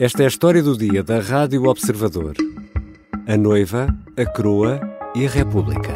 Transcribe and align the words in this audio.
Esta 0.00 0.22
é 0.22 0.24
a 0.24 0.28
história 0.28 0.60
do 0.60 0.76
dia 0.76 1.04
da 1.04 1.20
Rádio 1.20 1.68
Observador. 1.68 2.34
A 3.28 3.36
noiva, 3.36 3.86
a 4.18 4.26
coroa 4.26 4.80
e 5.14 5.24
a 5.24 5.30
República. 5.30 5.92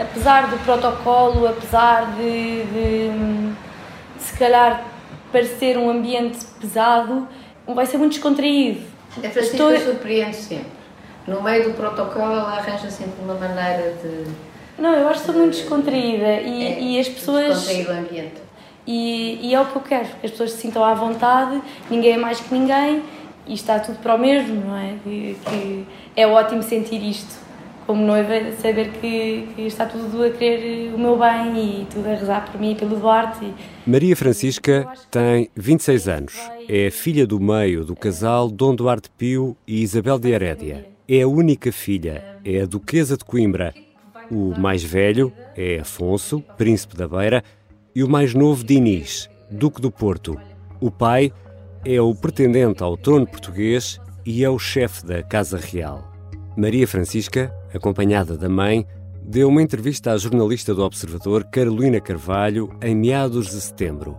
Apesar 0.00 0.48
do 0.48 0.58
protocolo, 0.64 1.44
apesar 1.48 2.14
de, 2.14 2.62
de 2.66 3.52
se 4.20 4.38
calhar 4.38 4.86
parecer 5.32 5.76
um 5.76 5.90
ambiente 5.90 6.38
pesado, 6.60 7.26
vai 7.66 7.84
ser 7.84 7.98
muito 7.98 8.12
descontraído. 8.12 8.82
A 9.16 9.28
Francisca 9.28 9.56
Estou... 9.56 9.76
surpreende 9.80 10.36
sempre. 10.36 10.70
No 11.26 11.42
meio 11.42 11.64
do 11.64 11.74
protocolo, 11.74 12.32
ela 12.32 12.58
arranja 12.58 12.88
sempre 12.92 13.24
uma 13.24 13.34
maneira 13.34 13.92
de. 14.00 14.30
Não, 14.80 14.94
eu 14.94 15.08
acho 15.08 15.24
que 15.24 15.30
estou 15.30 15.34
muito 15.34 15.56
descontraída 15.56 16.42
e, 16.42 16.64
é, 16.64 16.80
e 16.80 17.00
as 17.00 17.08
pessoas. 17.08 17.64
Descontraído 17.64 17.90
o 17.90 17.94
ambiente. 17.94 18.49
E, 18.86 19.38
e, 19.42 19.54
é 19.54 19.60
o 19.60 19.66
que 19.66 19.76
eu 19.76 19.82
quero, 19.82 20.08
que 20.20 20.26
as 20.26 20.30
pessoas 20.32 20.52
se 20.52 20.58
sintam 20.58 20.82
à 20.84 20.94
vontade, 20.94 21.60
ninguém 21.90 22.12
é 22.12 22.16
mais 22.16 22.40
que 22.40 22.52
ninguém 22.52 23.02
e 23.46 23.54
está 23.54 23.78
tudo 23.78 23.98
para 23.98 24.14
o 24.14 24.18
mesmo, 24.18 24.64
não 24.66 24.76
é? 24.76 24.94
Que, 25.04 25.36
que 25.44 25.86
é 26.16 26.26
ótimo 26.26 26.62
sentir 26.62 27.02
isto 27.02 27.50
como 27.90 28.06
noiva, 28.06 28.52
saber 28.62 28.92
que, 28.92 29.48
que, 29.56 29.62
está 29.62 29.84
tudo 29.84 30.22
a 30.22 30.30
querer 30.30 30.94
o 30.94 30.98
meu 30.98 31.18
bem 31.18 31.80
e 31.82 31.86
tudo 31.86 32.08
a 32.08 32.14
rezar 32.14 32.48
por 32.48 32.60
mim 32.60 32.70
e 32.70 32.74
pelo 32.76 32.96
Duarte. 32.96 33.52
Maria 33.84 34.14
Francisca 34.14 34.86
tem 35.10 35.50
26 35.56 36.08
anos. 36.08 36.34
É 36.68 36.88
filha 36.90 37.26
do 37.26 37.40
meio 37.40 37.84
do 37.84 37.96
casal 37.96 38.48
Dom 38.48 38.76
Duarte 38.76 39.10
Pio 39.18 39.56
e 39.66 39.82
Isabel 39.82 40.20
de 40.20 40.30
Herédia. 40.30 40.86
É 41.08 41.22
a 41.22 41.26
única 41.26 41.72
filha, 41.72 42.38
é 42.44 42.60
a 42.60 42.66
Duquesa 42.66 43.16
de 43.16 43.24
Coimbra. 43.24 43.74
O 44.30 44.56
mais 44.56 44.84
velho 44.84 45.32
é 45.56 45.80
Afonso, 45.80 46.40
príncipe 46.56 46.96
da 46.96 47.08
Beira, 47.08 47.42
e 47.94 48.04
o 48.04 48.08
mais 48.08 48.34
novo 48.34 48.64
Dinis, 48.64 49.28
duque 49.50 49.80
do 49.80 49.90
Porto. 49.90 50.36
O 50.80 50.90
pai 50.90 51.32
é 51.84 52.00
o 52.00 52.14
pretendente 52.14 52.82
ao 52.82 52.96
trono 52.96 53.26
português 53.26 54.00
e 54.24 54.44
é 54.44 54.50
o 54.50 54.58
chefe 54.58 55.04
da 55.04 55.22
Casa 55.22 55.58
Real. 55.58 56.10
Maria 56.56 56.86
Francisca, 56.86 57.54
acompanhada 57.74 58.36
da 58.36 58.48
mãe, 58.48 58.86
deu 59.22 59.48
uma 59.48 59.62
entrevista 59.62 60.12
à 60.12 60.16
jornalista 60.16 60.74
do 60.74 60.82
Observador 60.82 61.44
Carolina 61.44 62.00
Carvalho 62.00 62.70
em 62.82 62.94
meados 62.94 63.46
de 63.46 63.60
setembro. 63.60 64.16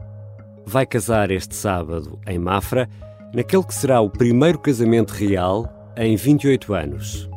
Vai 0.66 0.86
casar 0.86 1.32
este 1.32 1.56
sábado 1.56 2.20
em 2.28 2.40
Mafra, 2.40 2.90
naquele 3.34 3.64
que 3.64 3.73
será 3.73 4.02
o 4.02 4.10
primeiro 4.10 4.60
casamento 4.60 5.12
real 5.12 5.94
em 5.98 6.16
28 6.16 6.73
anos. 6.73 7.30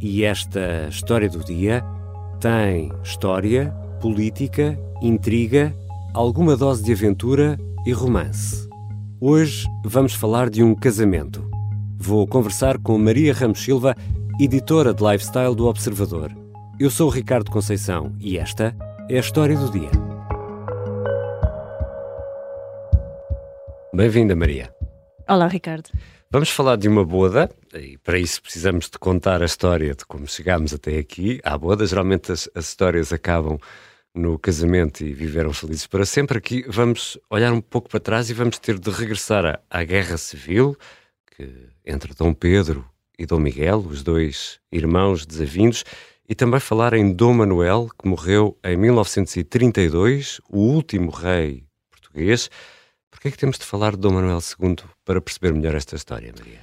E 0.00 0.24
esta 0.24 0.88
história 0.88 1.28
do 1.28 1.44
dia 1.44 1.84
tem 2.40 2.90
história, 3.02 3.70
política, 4.00 4.78
intriga, 5.02 5.74
alguma 6.14 6.56
dose 6.56 6.82
de 6.82 6.92
aventura 6.92 7.58
e 7.84 7.92
romance. 7.92 8.68
Hoje 9.20 9.66
vamos 9.84 10.14
falar 10.14 10.48
de 10.48 10.62
um 10.62 10.76
casamento. 10.76 11.44
Vou 11.98 12.24
conversar 12.24 12.78
com 12.78 12.96
Maria 12.98 13.34
Ramos 13.34 13.60
Silva, 13.60 13.96
editora 14.40 14.94
de 14.94 15.02
lifestyle 15.02 15.56
do 15.56 15.66
Observador. 15.66 16.32
Eu 16.78 16.88
sou 16.88 17.08
o 17.08 17.10
Ricardo 17.10 17.50
Conceição 17.50 18.14
e 18.20 18.38
esta 18.38 18.76
é 19.10 19.16
a 19.16 19.20
história 19.20 19.56
do 19.56 19.70
dia. 19.72 19.90
Bem-vinda, 23.92 24.36
Maria. 24.36 24.72
Olá, 25.28 25.48
Ricardo. 25.48 25.90
Vamos 26.30 26.48
falar 26.48 26.76
de 26.76 26.88
uma 26.88 27.04
boda, 27.04 27.50
e 27.74 27.98
para 27.98 28.18
isso 28.18 28.40
precisamos 28.40 28.88
de 28.88 28.98
contar 28.98 29.42
a 29.42 29.44
história 29.44 29.94
de 29.94 30.06
como 30.06 30.26
chegámos 30.26 30.72
até 30.72 30.96
aqui. 30.96 31.40
À 31.44 31.58
boda, 31.58 31.84
geralmente 31.84 32.32
as, 32.32 32.48
as 32.54 32.68
histórias 32.68 33.12
acabam 33.12 33.58
no 34.14 34.38
casamento 34.38 35.02
e 35.04 35.12
viveram 35.12 35.52
felizes 35.52 35.86
para 35.86 36.04
sempre. 36.04 36.38
Aqui 36.38 36.64
vamos 36.68 37.18
olhar 37.30 37.52
um 37.52 37.60
pouco 37.60 37.88
para 37.88 38.00
trás 38.00 38.30
e 38.30 38.34
vamos 38.34 38.58
ter 38.58 38.78
de 38.78 38.90
regressar 38.90 39.44
à, 39.44 39.60
à 39.70 39.84
Guerra 39.84 40.16
Civil, 40.16 40.76
que 41.36 41.68
entre 41.84 42.14
Dom 42.14 42.34
Pedro 42.34 42.84
e 43.18 43.26
Dom 43.26 43.38
Miguel, 43.38 43.78
os 43.78 44.02
dois 44.02 44.60
irmãos 44.70 45.24
desavindos, 45.24 45.84
e 46.28 46.34
também 46.34 46.60
falar 46.60 46.94
em 46.94 47.12
Dom 47.12 47.34
Manuel, 47.34 47.88
que 47.98 48.08
morreu 48.08 48.58
em 48.64 48.76
1932, 48.76 50.40
o 50.48 50.58
último 50.58 51.10
rei 51.10 51.64
português. 51.90 52.48
Por 53.10 53.20
que 53.20 53.28
é 53.28 53.30
que 53.30 53.38
temos 53.38 53.58
de 53.58 53.64
falar 53.64 53.92
de 53.92 53.98
Dom 53.98 54.12
Manuel 54.12 54.38
II 54.38 54.76
para 55.04 55.20
perceber 55.20 55.52
melhor 55.52 55.74
esta 55.74 55.96
história, 55.96 56.32
Maria? 56.36 56.60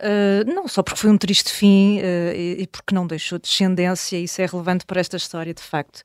Uh, 0.00 0.50
não 0.50 0.66
só 0.66 0.82
porque 0.82 0.98
foi 0.98 1.10
um 1.10 1.18
triste 1.18 1.52
fim 1.52 1.98
uh, 1.98 2.32
e, 2.34 2.62
e, 2.62 2.66
porque 2.66 2.94
não 2.94 3.06
deixou 3.06 3.38
descendência, 3.38 4.16
isso 4.16 4.40
é 4.40 4.46
relevante 4.46 4.86
para 4.86 4.98
esta 4.98 5.16
história, 5.16 5.52
de 5.52 5.62
facto. 5.62 6.02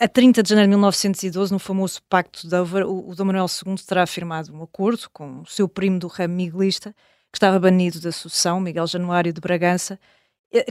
A 0.00 0.08
30 0.08 0.42
de 0.42 0.48
janeiro 0.48 0.70
de 0.70 0.76
1912, 0.76 1.52
no 1.52 1.58
famoso 1.58 2.00
Pacto 2.08 2.40
de 2.40 2.48
Dover, 2.48 2.86
o, 2.86 3.10
o 3.10 3.14
Dom 3.14 3.26
Manuel 3.26 3.44
II 3.44 3.74
terá 3.86 4.06
firmado 4.06 4.50
um 4.50 4.62
acordo 4.62 5.10
com 5.12 5.42
o 5.42 5.46
seu 5.46 5.68
primo 5.68 5.98
do 5.98 6.06
ramo 6.06 6.36
miguelista, 6.36 6.94
que 7.30 7.36
estava 7.36 7.60
banido 7.60 8.00
da 8.00 8.10
sucessão, 8.10 8.58
Miguel 8.58 8.86
Januário 8.86 9.30
de 9.30 9.42
Bragança, 9.42 10.00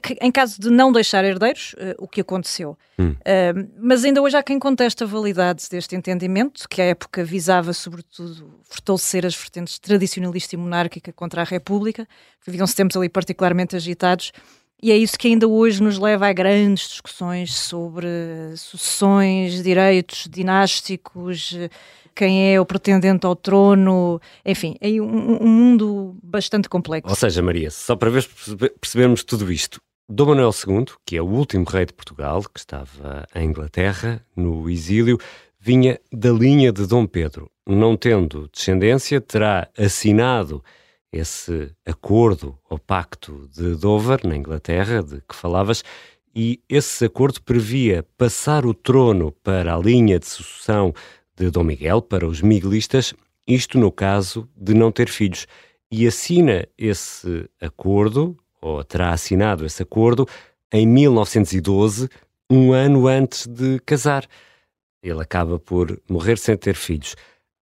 que, 0.01 0.17
em 0.19 0.31
caso 0.31 0.59
de 0.59 0.71
não 0.71 0.91
deixar 0.91 1.23
herdeiros, 1.23 1.73
uh, 1.73 1.95
o 1.99 2.07
que 2.07 2.21
aconteceu. 2.21 2.75
Hum. 2.97 3.11
Uh, 3.11 3.69
mas 3.79 4.03
ainda 4.03 4.19
hoje 4.19 4.35
há 4.35 4.41
quem 4.41 4.57
conteste 4.57 5.03
a 5.03 5.07
validade 5.07 5.69
deste 5.69 5.95
entendimento, 5.95 6.67
que 6.67 6.81
à 6.81 6.85
época 6.85 7.23
visava, 7.23 7.71
sobretudo, 7.71 8.59
fortalecer 8.63 9.27
as 9.27 9.35
vertentes 9.35 9.77
tradicionalista 9.77 10.55
e 10.55 10.57
monárquica 10.57 11.13
contra 11.13 11.41
a 11.41 11.45
República, 11.45 12.07
que 12.43 12.49
viviam-se 12.49 12.75
tempos 12.75 12.97
ali 12.97 13.07
particularmente 13.07 13.75
agitados, 13.75 14.31
e 14.81 14.91
é 14.91 14.97
isso 14.97 15.17
que 15.17 15.27
ainda 15.27 15.47
hoje 15.47 15.81
nos 15.81 15.97
leva 15.97 16.27
a 16.27 16.33
grandes 16.33 16.89
discussões 16.89 17.53
sobre 17.53 18.07
sucessões, 18.55 19.63
direitos 19.63 20.27
dinásticos, 20.29 21.55
quem 22.15 22.53
é 22.53 22.59
o 22.59 22.65
pretendente 22.65 23.25
ao 23.25 23.35
trono, 23.35 24.19
enfim, 24.45 24.75
é 24.81 24.89
um, 25.01 25.43
um 25.43 25.47
mundo 25.47 26.17
bastante 26.21 26.67
complexo. 26.67 27.09
Ou 27.09 27.15
seja, 27.15 27.41
Maria, 27.41 27.71
só 27.71 27.95
para 27.95 28.09
ver, 28.09 28.27
percebermos 28.79 29.23
tudo 29.23 29.51
isto, 29.51 29.79
Dom 30.11 30.25
Manuel 30.25 30.49
II, 30.67 30.85
que 31.05 31.15
é 31.15 31.21
o 31.21 31.27
último 31.27 31.65
rei 31.65 31.85
de 31.85 31.93
Portugal, 31.93 32.41
que 32.41 32.59
estava 32.59 33.27
em 33.35 33.45
Inglaterra, 33.45 34.25
no 34.35 34.67
exílio, 34.69 35.19
vinha 35.59 35.99
da 36.11 36.31
linha 36.31 36.71
de 36.71 36.87
Dom 36.87 37.05
Pedro. 37.05 37.49
Não 37.67 37.95
tendo 37.95 38.49
descendência, 38.51 39.21
terá 39.21 39.67
assinado 39.77 40.63
esse 41.11 41.71
acordo 41.85 42.57
ou 42.69 42.77
pacto 42.77 43.49
de 43.53 43.75
Dover, 43.75 44.25
na 44.25 44.35
Inglaterra, 44.35 45.01
de 45.01 45.21
que 45.21 45.35
falavas, 45.35 45.83
e 46.35 46.61
esse 46.69 47.05
acordo 47.05 47.41
previa 47.41 48.05
passar 48.17 48.65
o 48.65 48.73
trono 48.73 49.31
para 49.43 49.75
a 49.75 49.79
linha 49.79 50.19
de 50.19 50.27
sucessão 50.27 50.93
de 51.35 51.49
Dom 51.49 51.63
Miguel 51.63 52.01
para 52.01 52.27
os 52.27 52.41
miguelistas, 52.41 53.13
isto 53.47 53.79
no 53.79 53.91
caso 53.91 54.47
de 54.55 54.73
não 54.73 54.91
ter 54.91 55.09
filhos. 55.09 55.47
E 55.91 56.05
assina 56.05 56.67
esse 56.77 57.49
acordo, 57.59 58.37
ou 58.61 58.83
terá 58.83 59.11
assinado 59.11 59.65
esse 59.65 59.81
acordo, 59.81 60.27
em 60.71 60.85
1912, 60.85 62.07
um 62.49 62.73
ano 62.73 63.07
antes 63.07 63.47
de 63.47 63.79
casar. 63.79 64.27
Ele 65.01 65.21
acaba 65.21 65.57
por 65.57 65.99
morrer 66.07 66.37
sem 66.37 66.55
ter 66.55 66.75
filhos. 66.75 67.15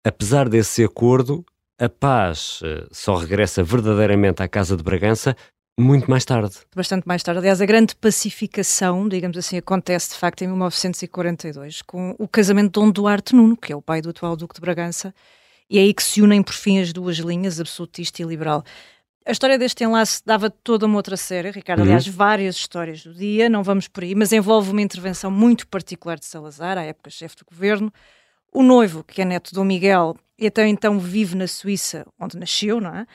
Apesar 0.03 0.49
desse 0.49 0.83
acordo, 0.83 1.45
a 1.79 1.89
paz 1.89 2.61
eh, 2.65 2.87
só 2.91 3.17
regressa 3.17 3.63
verdadeiramente 3.63 4.43
à 4.43 4.49
Casa 4.49 4.77
de 4.77 4.83
Bragança 4.83 5.37
muito 5.79 6.09
mais 6.09 6.25
tarde. 6.25 6.55
Bastante 6.75 7.07
mais 7.07 7.23
tarde. 7.23 7.41
Aliás, 7.41 7.61
a 7.61 7.67
grande 7.67 7.97
pacificação, 7.97 9.09
digamos 9.09 9.37
assim, 9.37 9.57
acontece 9.57 10.11
de 10.11 10.17
facto 10.17 10.43
em 10.43 10.47
1942, 10.47 11.83
com 11.83 12.15
o 12.17 12.29
casamento 12.29 12.67
de 12.67 12.73
Dom 12.73 12.91
Duarte 12.91 13.35
Nuno, 13.35 13.57
que 13.57 13.73
é 13.73 13.77
o 13.77 13.83
pai 13.83 14.01
do 14.01 14.11
atual 14.11 14.37
Duque 14.37 14.55
de 14.55 14.61
Bragança, 14.61 15.13
e 15.69 15.79
é 15.79 15.83
aí 15.83 15.93
que 15.93 16.03
se 16.03 16.23
unem 16.23 16.43
por 16.45 16.55
fim 16.55 16.81
as 16.81 16.93
duas 16.93 17.17
linhas, 17.17 17.59
absolutista 17.59 18.23
e 18.23 18.25
liberal. 18.25 18.63
A 19.27 19.33
história 19.33 19.59
deste 19.59 19.83
enlace 19.83 20.23
dava 20.25 20.49
toda 20.49 20.87
uma 20.87 20.97
outra 20.97 21.17
série, 21.17 21.51
Ricardo. 21.51 21.81
Uhum. 21.81 21.87
Aliás, 21.87 22.07
várias 22.07 22.55
histórias 22.55 23.03
do 23.03 23.13
dia, 23.13 23.49
não 23.49 23.65
vamos 23.65 23.89
por 23.89 24.05
aí, 24.05 24.15
mas 24.15 24.33
envolve 24.33 24.71
uma 24.71 24.83
intervenção 24.83 25.31
muito 25.31 25.67
particular 25.67 26.19
de 26.19 26.27
Salazar, 26.27 26.79
à 26.79 26.83
época 26.83 27.11
chefe 27.11 27.35
do 27.37 27.45
governo. 27.51 27.93
O 28.55 28.63
noivo, 28.63 29.05
que 29.05 29.21
é 29.21 29.25
neto 29.25 29.49
de 29.49 29.55
Dom 29.57 29.65
Miguel, 29.65 30.17
e 30.39 30.47
até 30.47 30.67
então 30.67 30.99
vive 30.99 31.35
na 31.37 31.47
Suíça, 31.47 32.07
onde 32.19 32.39
nasceu, 32.39 32.81
não 32.81 32.95
é? 32.97 33.07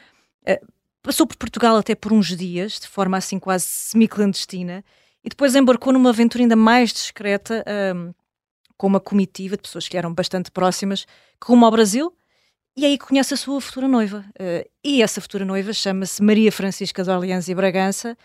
Eh, 0.45 0.61
Passou 1.01 1.25
por 1.25 1.37
Portugal 1.37 1.77
até 1.77 1.95
por 1.95 2.11
uns 2.11 2.35
dias, 2.35 2.79
de 2.79 2.87
forma 2.87 3.17
assim 3.17 3.39
quase 3.39 3.65
semi-clandestina, 3.65 4.83
e 5.23 5.29
depois 5.29 5.55
embarcou 5.55 5.93
numa 5.93 6.09
aventura 6.09 6.43
ainda 6.43 6.57
mais 6.57 6.91
discreta, 6.91 7.63
um, 7.95 8.13
com 8.77 8.87
uma 8.87 8.99
comitiva 8.99 9.55
de 9.55 9.61
pessoas 9.61 9.87
que 9.87 9.97
eram 9.97 10.13
bastante 10.13 10.51
próximas, 10.51 11.05
rumo 11.43 11.65
ao 11.65 11.71
Brasil, 11.71 12.13
e 12.75 12.85
aí 12.85 12.97
conhece 12.97 13.33
a 13.33 13.37
sua 13.37 13.61
futura 13.61 13.87
noiva. 13.87 14.25
Uh, 14.39 14.69
e 14.83 15.01
essa 15.01 15.21
futura 15.21 15.45
noiva 15.45 15.71
chama-se 15.73 16.21
Maria 16.21 16.51
Francisca 16.51 17.01
de 17.01 17.09
Orleans 17.09 17.47
e 17.47 17.55
Bragança, 17.55 18.17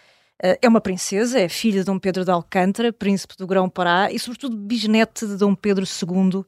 uh, 0.43 0.59
é 0.61 0.69
uma 0.69 0.81
princesa, 0.81 1.39
é 1.39 1.49
filha 1.49 1.79
de 1.79 1.87
Dom 1.87 1.99
Pedro 1.99 2.25
de 2.25 2.31
Alcântara, 2.33 2.93
príncipe 2.93 3.37
do 3.37 3.47
Grão-Pará 3.47 4.11
e, 4.11 4.19
sobretudo, 4.19 4.57
bisnete 4.57 5.27
de 5.29 5.37
Dom 5.37 5.55
Pedro 5.55 5.85
II, 5.85 6.45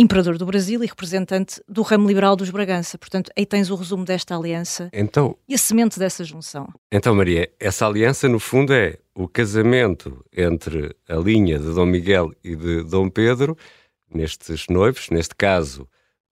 imperador 0.00 0.38
do 0.38 0.46
Brasil 0.46 0.82
e 0.84 0.86
representante 0.86 1.60
do 1.68 1.82
ramo 1.82 2.06
liberal 2.06 2.36
dos 2.36 2.50
Bragança. 2.50 2.96
Portanto, 2.96 3.32
aí 3.36 3.44
tens 3.44 3.68
o 3.68 3.74
resumo 3.74 4.04
desta 4.04 4.36
aliança 4.36 4.88
então, 4.92 5.36
e 5.48 5.54
a 5.54 5.58
semente 5.58 5.98
dessa 5.98 6.22
junção. 6.22 6.68
Então, 6.90 7.14
Maria, 7.14 7.50
essa 7.58 7.84
aliança, 7.84 8.28
no 8.28 8.38
fundo, 8.38 8.72
é 8.72 8.98
o 9.14 9.26
casamento 9.26 10.24
entre 10.32 10.94
a 11.08 11.16
linha 11.16 11.58
de 11.58 11.74
Dom 11.74 11.86
Miguel 11.86 12.32
e 12.44 12.54
de 12.54 12.84
Dom 12.84 13.10
Pedro, 13.10 13.56
nestes 14.14 14.66
noivos, 14.68 15.10
neste 15.10 15.34
caso, 15.34 15.88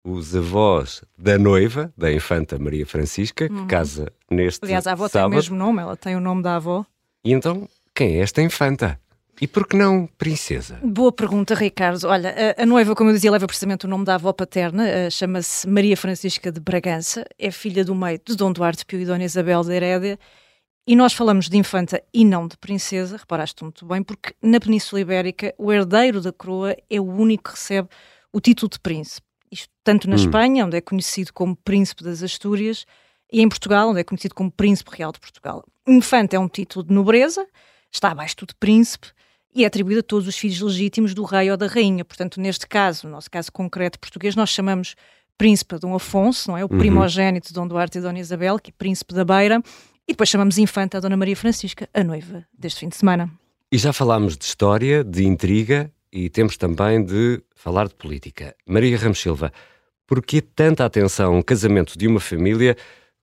os 0.04 0.36
avós 0.36 1.04
da 1.16 1.38
noiva, 1.38 1.94
da 1.96 2.12
infanta 2.12 2.58
Maria 2.58 2.86
Francisca, 2.88 3.48
que 3.48 3.54
uhum. 3.54 3.68
casa 3.68 4.12
neste 4.30 4.66
Aliás, 4.66 4.88
a 4.88 4.94
avó 4.94 5.08
sábado. 5.08 5.30
tem 5.30 5.38
o 5.38 5.42
mesmo 5.42 5.56
nome, 5.56 5.82
ela 5.82 5.96
tem 5.96 6.16
o 6.16 6.20
nome 6.20 6.42
da 6.42 6.56
avó. 6.56 6.84
E 7.24 7.32
então, 7.32 7.70
quem 7.94 8.18
é 8.18 8.22
esta 8.22 8.42
infanta? 8.42 9.00
E 9.40 9.48
por 9.48 9.68
que 9.68 9.76
não 9.76 10.08
princesa? 10.18 10.80
Boa 10.84 11.12
pergunta, 11.12 11.56
Ricardo. 11.56 12.08
Olha, 12.08 12.36
a, 12.58 12.64
a 12.64 12.66
noiva, 12.66 12.96
como 12.96 13.10
eu 13.10 13.14
dizia, 13.14 13.32
leva 13.32 13.48
precisamente 13.48 13.86
o 13.86 13.90
nome 13.90 14.06
da 14.06 14.16
avó 14.16 14.34
paterna, 14.34 14.84
uh, 14.84 15.12
chama-se 15.12 15.68
Maria 15.68 15.98
Francisca 15.98 16.52
de 16.52 16.60
Bragança, 16.60 17.26
é 17.40 17.50
filha 17.50 17.84
do 17.84 17.96
meio 17.96 18.20
de 18.24 18.36
Dom 18.36 18.52
Duarte 18.52 18.86
Pio 18.86 19.00
e 19.00 19.06
Dona 19.06 19.24
Isabel 19.24 19.64
de 19.64 19.74
Herédia, 19.74 20.20
e 20.86 20.96
nós 20.96 21.14
falamos 21.14 21.48
de 21.48 21.58
infanta 21.58 22.04
e 22.14 22.26
não 22.26 22.48
de 22.48 22.58
princesa, 22.58 23.18
reparaste 23.18 23.64
muito 23.64 23.86
bem, 23.86 24.04
porque 24.04 24.34
na 24.42 24.60
Península 24.60 25.02
Ibérica 25.02 25.54
o 25.58 25.72
herdeiro 25.72 26.20
da 26.20 26.34
coroa 26.34 26.76
é 26.90 27.00
o 27.00 27.06
único 27.06 27.46
que 27.46 27.52
recebe 27.52 27.88
o 28.34 28.42
título 28.42 28.70
de 28.70 28.80
príncipe. 28.80 29.26
Isto 29.52 29.70
tanto 29.84 30.10
na 30.10 30.16
hum. 30.16 30.20
Espanha, 30.20 30.66
onde 30.66 30.78
é 30.78 30.82
conhecido 30.82 31.34
como 31.34 31.56
Príncipe 31.56 32.04
das 32.04 32.24
Astúrias, 32.24 32.86
e 33.32 33.42
em 33.42 33.48
Portugal, 33.50 33.90
onde 33.90 34.00
é 34.00 34.04
conhecido 34.04 34.36
como 34.36 34.52
Príncipe 34.52 34.92
Real 34.98 35.12
de 35.12 35.20
Portugal. 35.20 35.64
Infante 35.88 36.36
é 36.36 36.40
um 36.40 36.48
título 36.48 36.86
de 36.86 36.94
nobreza, 36.94 37.46
está 37.92 38.12
abaixo 38.12 38.36
de 38.48 38.56
príncipe, 38.56 39.08
e 39.54 39.64
é 39.64 39.68
atribuído 39.68 40.00
a 40.00 40.04
todos 40.04 40.28
os 40.28 40.38
filhos 40.38 40.62
legítimos 40.62 41.14
do 41.14 41.24
rei 41.24 41.52
ou 41.52 41.58
da 41.58 41.68
rainha. 41.68 42.06
Portanto, 42.06 42.40
neste 42.40 42.66
caso, 42.68 43.06
no 43.06 43.14
nosso 43.14 43.30
caso 43.30 43.52
concreto 43.52 44.00
português, 44.00 44.36
nós 44.36 44.50
chamamos 44.50 44.96
príncipe 45.38 45.78
Dom 45.78 45.96
Afonso, 45.96 46.52
não 46.52 46.58
é? 46.58 46.64
O 46.64 46.70
uhum. 46.72 46.78
primogênito 46.78 47.50
de 47.50 47.54
Dom 47.54 47.68
Duarte 47.68 47.98
e 47.98 48.02
Dona 48.02 48.20
Isabel, 48.20 48.58
que 48.60 48.70
é 48.70 48.74
príncipe 48.78 49.14
da 49.14 49.26
Beira, 49.26 49.62
e 50.08 50.14
depois 50.14 50.30
chamamos 50.30 50.58
infanta 50.58 50.98
a 50.98 51.02
Dona 51.02 51.18
Maria 51.18 51.36
Francisca, 51.36 51.90
a 51.94 52.04
noiva 52.04 52.46
deste 52.58 52.80
fim 52.82 52.90
de 52.90 52.96
semana. 52.96 53.30
E 53.72 53.78
já 53.78 53.92
falámos 53.92 54.38
de 54.38 54.46
história, 54.46 55.04
de 55.04 55.26
intriga 55.26 55.92
e 56.12 56.30
temos 56.30 56.58
também 56.58 57.04
de 57.04 57.42
falar 57.56 57.88
de 57.88 57.96
política. 57.96 58.56
Maria 58.68 58.98
Ramos 58.98 59.20
Silva, 59.20 59.52
por 60.06 60.22
que 60.22 60.42
tanta 60.42 60.86
atenção 60.86 61.36
ao 61.36 61.44
casamento 61.44 61.98
de 61.98 62.08
uma 62.08 62.20
família 62.20 62.76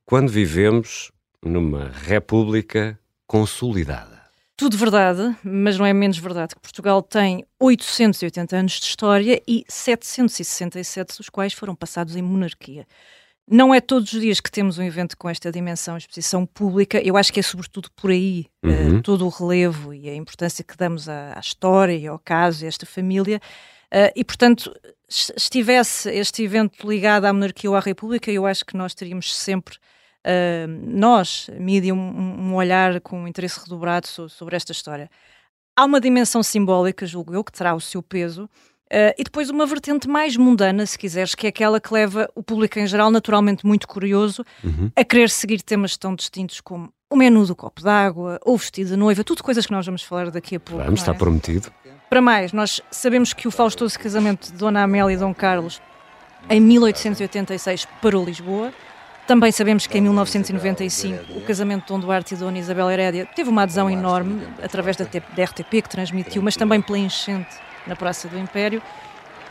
quando 0.06 0.30
vivemos 0.30 1.12
numa 1.44 1.90
república 1.90 2.98
consolidada? 3.26 4.17
Tudo 4.58 4.76
verdade, 4.76 5.36
mas 5.44 5.78
não 5.78 5.86
é 5.86 5.92
menos 5.92 6.18
verdade 6.18 6.56
que 6.56 6.60
Portugal 6.60 7.00
tem 7.00 7.46
880 7.60 8.56
anos 8.56 8.72
de 8.72 8.86
história 8.86 9.40
e 9.46 9.64
767 9.68 11.16
dos 11.16 11.28
quais 11.28 11.52
foram 11.52 11.76
passados 11.76 12.16
em 12.16 12.22
monarquia. 12.22 12.84
Não 13.48 13.72
é 13.72 13.80
todos 13.80 14.12
os 14.12 14.20
dias 14.20 14.40
que 14.40 14.50
temos 14.50 14.76
um 14.76 14.82
evento 14.82 15.16
com 15.16 15.28
esta 15.28 15.52
dimensão, 15.52 15.96
exposição 15.96 16.44
pública. 16.44 17.00
Eu 17.00 17.16
acho 17.16 17.32
que 17.32 17.38
é 17.38 17.42
sobretudo 17.42 17.88
por 17.94 18.10
aí 18.10 18.46
uh, 18.66 19.00
todo 19.00 19.24
o 19.26 19.28
relevo 19.28 19.94
e 19.94 20.10
a 20.10 20.16
importância 20.16 20.64
que 20.64 20.76
damos 20.76 21.08
à, 21.08 21.34
à 21.36 21.40
história 21.40 21.96
e 21.96 22.08
ao 22.08 22.18
caso 22.18 22.64
e 22.64 22.66
a 22.66 22.68
esta 22.68 22.84
família. 22.84 23.40
Uh, 23.94 24.10
e, 24.16 24.24
portanto, 24.24 24.74
estivesse 25.08 26.10
este 26.10 26.42
evento 26.42 26.84
ligado 26.84 27.26
à 27.26 27.32
monarquia 27.32 27.70
ou 27.70 27.76
à 27.76 27.80
república, 27.80 28.28
eu 28.28 28.44
acho 28.44 28.66
que 28.66 28.76
nós 28.76 28.92
teríamos 28.92 29.32
sempre 29.32 29.76
uh, 30.26 30.68
nós, 30.84 31.48
mídia, 31.58 31.94
um, 31.94 31.98
um, 31.98 32.54
olhar 32.54 33.00
com 33.00 33.26
interesse 33.26 33.60
redobrado 33.60 34.06
so, 34.06 34.28
sobre 34.28 34.56
esta 34.56 34.72
história. 34.72 35.10
Há 35.76 35.84
uma 35.84 36.00
dimensão 36.00 36.42
simbólica, 36.42 37.06
julgo 37.06 37.34
eu, 37.34 37.44
que 37.44 37.52
terá 37.52 37.74
o 37.74 37.80
seu 37.80 38.02
peso, 38.02 38.48
Uh, 38.88 39.12
e 39.18 39.24
depois 39.24 39.50
uma 39.50 39.66
vertente 39.66 40.08
mais 40.08 40.34
mundana, 40.34 40.86
se 40.86 40.98
quiseres, 40.98 41.34
que 41.34 41.46
é 41.46 41.50
aquela 41.50 41.78
que 41.78 41.92
leva 41.92 42.26
o 42.34 42.42
público 42.42 42.78
em 42.78 42.86
geral, 42.86 43.10
naturalmente 43.10 43.66
muito 43.66 43.86
curioso, 43.86 44.42
uhum. 44.64 44.90
a 44.96 45.04
querer 45.04 45.28
seguir 45.28 45.60
temas 45.60 45.94
tão 45.94 46.14
distintos 46.14 46.62
como 46.62 46.90
o 47.10 47.16
menu 47.16 47.44
do 47.44 47.54
copo 47.54 47.82
d'água, 47.82 48.40
ou 48.42 48.54
o 48.54 48.56
vestido 48.56 48.88
de 48.88 48.96
noiva, 48.96 49.22
tudo 49.22 49.42
coisas 49.42 49.66
que 49.66 49.72
nós 49.72 49.84
vamos 49.84 50.02
falar 50.02 50.30
daqui 50.30 50.56
a 50.56 50.60
pouco. 50.60 50.82
Vamos, 50.82 51.00
é? 51.00 51.02
está 51.02 51.12
prometido. 51.12 51.70
Para 52.08 52.22
mais, 52.22 52.54
nós 52.54 52.80
sabemos 52.90 53.34
que 53.34 53.46
o 53.46 53.50
faustoso 53.50 53.98
casamento 53.98 54.50
de 54.50 54.56
Dona 54.56 54.82
Amélia 54.82 55.12
e 55.12 55.16
Dom 55.18 55.34
Carlos, 55.34 55.82
em 56.48 56.58
1886, 56.58 57.86
parou 58.00 58.24
Lisboa. 58.24 58.72
Também 59.28 59.52
sabemos 59.52 59.86
que 59.86 59.98
em 59.98 60.00
1995 60.00 61.36
o 61.36 61.42
casamento 61.42 61.82
de 61.82 61.88
Dom 61.88 62.00
Duarte 62.00 62.32
e 62.32 62.36
Dona 62.38 62.58
Isabel 62.58 62.90
Herédia 62.90 63.28
teve 63.36 63.50
uma 63.50 63.64
adesão 63.64 63.90
enorme 63.90 64.40
através 64.62 64.96
da, 64.96 65.04
da 65.04 65.44
RTP 65.44 65.82
que 65.82 65.88
transmitiu, 65.90 66.40
mas 66.40 66.56
também 66.56 66.80
pela 66.80 66.98
enchente 66.98 67.54
na 67.86 67.94
Praça 67.94 68.26
do 68.26 68.38
Império. 68.38 68.80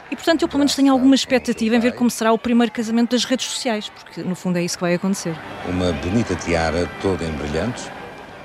E 0.09 0.15
portanto 0.15 0.41
eu 0.41 0.47
pelo 0.47 0.61
menos 0.61 0.73
tenho 0.73 0.91
alguma 0.91 1.13
expectativa 1.13 1.75
em 1.75 1.79
ver 1.79 1.93
como 1.93 2.09
será 2.09 2.33
o 2.33 2.39
primeiro 2.39 2.71
casamento 2.71 3.11
das 3.11 3.23
redes 3.23 3.45
sociais, 3.45 3.87
porque 3.89 4.23
no 4.23 4.33
fundo 4.33 4.57
é 4.57 4.63
isso 4.63 4.77
que 4.77 4.81
vai 4.81 4.95
acontecer. 4.95 5.35
Uma 5.69 5.91
bonita 5.91 6.33
tiara 6.33 6.89
toda 6.99 7.23
em 7.23 7.31
brilhantes. 7.33 7.87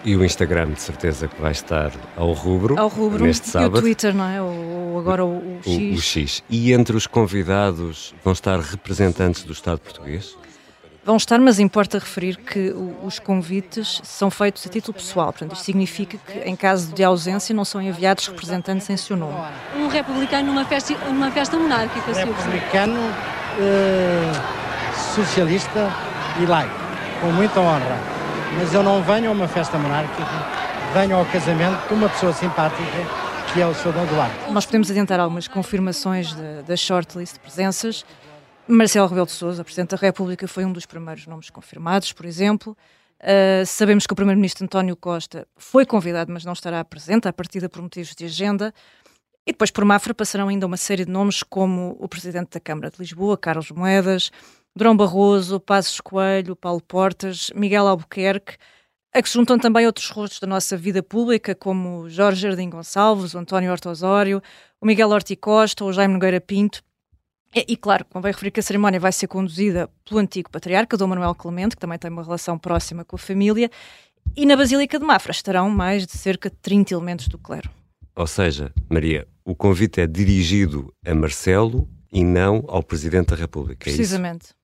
E 0.05 0.15
o 0.15 0.23
Instagram, 0.23 0.73
de 0.73 0.83
certeza, 0.83 1.29
que 1.29 1.41
vai 1.41 1.53
estar 1.53 1.93
ao 2.15 2.33
rubro, 2.33 2.79
ao 2.79 2.89
rubro 2.89 3.25
neste 3.25 3.49
sábado. 3.49 3.77
E 3.77 3.79
o 3.79 3.81
Twitter, 3.81 4.15
não 4.15 4.29
é? 4.29 4.43
Ou 4.43 4.99
agora 4.99 5.25
o, 5.25 5.39
o 5.39 5.61
X. 5.63 5.95
O, 5.95 5.95
o 5.95 6.01
X. 6.03 6.43
E 6.51 6.73
entre 6.75 6.95
os 6.95 7.07
convidados 7.07 8.15
vão 8.23 8.35
estar 8.35 8.61
representantes 8.61 9.45
do 9.45 9.53
Estado 9.55 9.81
português? 9.81 10.37
Vão 11.05 11.17
estar, 11.17 11.41
mas 11.41 11.59
importa 11.59 11.99
referir 11.99 12.37
que 12.37 12.73
os 13.03 13.19
convites 13.19 14.01
são 14.05 14.31
feitos 14.31 14.65
a 14.65 14.71
título 14.71 14.95
pessoal. 14.95 15.33
Portanto, 15.33 15.53
isto 15.55 15.65
significa 15.65 16.17
que, 16.17 16.39
em 16.49 16.55
caso 16.55 16.93
de 16.93 17.03
ausência, 17.03 17.53
não 17.53 17.65
são 17.65 17.83
enviados 17.83 18.29
representantes 18.29 18.89
em 18.89 18.97
seu 18.97 19.17
nome. 19.17 19.35
Um 19.77 19.89
republicano 19.89 20.47
numa 20.47 20.65
festa, 20.65 20.95
numa 21.09 21.31
festa 21.33 21.57
monárquica, 21.57 22.13
Republicano, 22.13 23.01
eh, 23.59 24.33
socialista 25.13 25.91
e 26.41 26.47
laico, 26.47 26.75
com 27.21 27.33
muita 27.33 27.59
honra. 27.59 27.99
Mas 28.57 28.73
eu 28.73 28.85
não 28.85 29.03
venho 29.03 29.31
a 29.31 29.33
uma 29.33 29.49
festa 29.49 29.77
monárquica, 29.77 30.25
venho 30.95 31.17
ao 31.17 31.25
casamento 31.25 31.89
de 31.89 31.95
uma 31.95 32.09
pessoa 32.09 32.33
simpática 32.33 33.23
que 33.53 33.61
é 33.61 33.67
o 33.67 33.75
Sr. 33.75 33.93
Dom 33.93 34.07
Duarte. 34.07 34.35
Nós 34.51 34.65
podemos 34.65 34.91
adiantar 34.91 35.21
algumas 35.21 35.47
confirmações 35.47 36.35
da 36.67 36.75
shortlist 36.75 37.35
de 37.35 37.41
presenças. 37.41 38.05
Marcelo 38.69 39.09
Rebelo 39.09 39.27
de 39.27 39.33
Sousa, 39.33 39.65
Presidente 39.65 39.91
da 39.91 39.97
República, 39.97 40.47
foi 40.47 40.65
um 40.65 40.73
dos 40.73 40.87
primeiros 40.87 41.27
nomes 41.27 41.51
confirmados, 41.51 42.13
por 42.13 42.25
exemplo. 42.25 42.77
Uh, 43.21 43.67
sabemos 43.67 44.07
que 44.07 44.13
o 44.13 44.17
Primeiro-Ministro 44.17 44.65
António 44.65 44.97
Costa 44.97 45.47
foi 45.57 45.85
convidado, 45.85 46.33
mas 46.33 46.45
não 46.45 46.53
estará 46.53 46.85
presente, 46.85 47.27
à 47.27 47.33
partida 47.33 47.69
por 47.69 47.83
motivos 47.83 48.15
de 48.15 48.25
agenda. 48.25 48.73
E 49.45 49.53
depois 49.53 49.73
por 49.73 49.85
Mafra 49.85 50.15
passarão 50.15 50.49
ainda 50.49 50.67
uma 50.67 50.77
série 50.77 51.05
de 51.05 51.11
nomes, 51.11 51.43
como 51.43 51.97
o 51.99 52.09
Presidente 52.09 52.51
da 52.53 52.61
Câmara 52.61 52.91
de 52.91 52.99
Lisboa, 52.99 53.37
Carlos 53.37 53.71
Moedas, 53.73 54.31
Drão 54.75 54.97
Barroso, 54.97 55.59
Passos 55.59 56.01
Coelho, 56.01 56.55
Paulo 56.55 56.81
Portas, 56.81 57.51
Miguel 57.55 57.89
Albuquerque, 57.89 58.57
a 59.13 59.21
que 59.21 59.29
se 59.29 59.35
juntam 59.35 59.59
também 59.59 59.87
outros 59.87 60.09
rostos 60.09 60.39
da 60.39 60.47
nossa 60.47 60.77
vida 60.77 61.03
pública, 61.03 61.55
como 61.55 62.09
Jorge 62.09 62.43
Jardim 62.43 62.71
Gonçalves, 62.71 63.35
o 63.35 63.39
António 63.39 63.71
Horta 63.71 63.91
Osório, 63.91 64.41
o 64.81 64.87
Miguel 64.87 65.11
Horti 65.11 65.35
Costa, 65.35 65.85
o 65.85 65.93
Jaime 65.93 66.15
Nogueira 66.15 66.41
Pinto. 66.41 66.83
E, 67.55 67.67
e, 67.69 67.77
claro, 67.77 68.05
convém 68.07 68.33
referir 68.33 68.51
que 68.51 68.61
a 68.61 68.63
cerimónia 68.63 68.99
vai 68.99 69.13
ser 69.13 69.27
conduzida 69.27 69.89
pelo 70.09 70.21
antigo 70.21 70.51
patriarca, 70.51 70.97
Dom 70.97 71.09
Manuel 71.09 71.35
Clemente, 71.35 71.77
que 71.77 71.81
também 71.81 71.99
tem 71.99 72.11
uma 72.11 72.23
relação 72.23 72.59
próxima 72.59 73.05
com 73.05 73.17
a 73.17 73.19
família, 73.19 73.71
e 74.35 74.47
na 74.47 74.57
Basílica 74.57 74.99
de 74.99 75.05
Mafra 75.05 75.33
estarão 75.33 75.69
mais 75.69 76.07
de 76.07 76.13
cerca 76.13 76.49
de 76.49 76.57
30 76.57 76.95
elementos 76.95 77.29
do 77.29 77.37
clero. 77.37 77.69
Ou 78.17 78.27
seja, 78.27 78.73
Maria, 78.89 79.27
o 79.45 79.55
convite 79.55 80.01
é 80.01 80.07
dirigido 80.07 80.93
a 81.05 81.15
Marcelo 81.15 81.89
e 82.11 82.25
não 82.25 82.65
ao 82.69 82.83
Presidente 82.83 83.29
da 83.29 83.37
República. 83.37 83.91
É 83.91 83.93
Precisamente. 83.93 84.55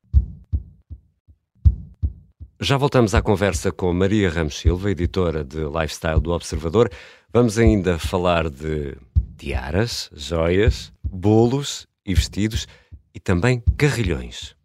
Já 2.61 2.76
voltamos 2.76 3.14
à 3.14 3.23
conversa 3.23 3.71
com 3.71 3.92
Maria 3.92 4.30
Ramos 4.30 4.59
Silva, 4.59 4.90
editora 4.90 5.45
de 5.45 5.59
Lifestyle 5.59 6.21
do 6.21 6.33
Observador. 6.33 6.90
Vamos 7.33 7.59
ainda 7.59 7.99
falar 7.99 8.50
de 8.50 8.97
tiaras, 9.37 10.11
joias, 10.14 10.92
bolos 11.04 11.87
e 12.08 12.14
vestidos 12.14 12.66
e 13.14 13.20
também 13.20 13.62
carrilhões. 13.76 14.56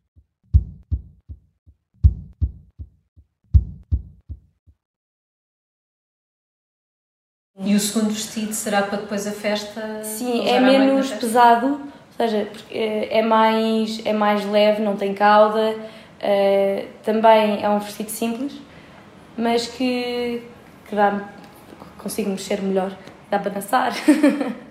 E 7.59 7.75
o 7.75 7.79
segundo 7.79 8.09
vestido 8.09 8.53
será 8.53 8.81
para 8.81 8.99
depois 8.99 9.27
a 9.27 9.31
festa? 9.31 10.03
Sim, 10.03 10.47
é 10.47 10.59
menos 10.59 11.11
pesado, 11.11 11.67
ou 11.67 11.81
seja, 12.17 12.49
é 12.71 13.21
mais, 13.21 14.03
é 14.05 14.13
mais 14.13 14.43
leve, 14.45 14.81
não 14.81 14.95
tem 14.95 15.13
cauda. 15.13 15.75
Uh, 16.23 16.87
também 17.03 17.61
é 17.61 17.69
um 17.69 17.79
vestido 17.79 18.09
simples, 18.09 18.53
mas 19.37 19.67
que, 19.67 20.41
que 20.87 20.95
dá, 20.95 21.29
consigo 21.97 22.29
mexer 22.29 22.61
melhor, 22.61 22.97
dá 23.29 23.37
para 23.37 23.51
dançar. 23.51 23.93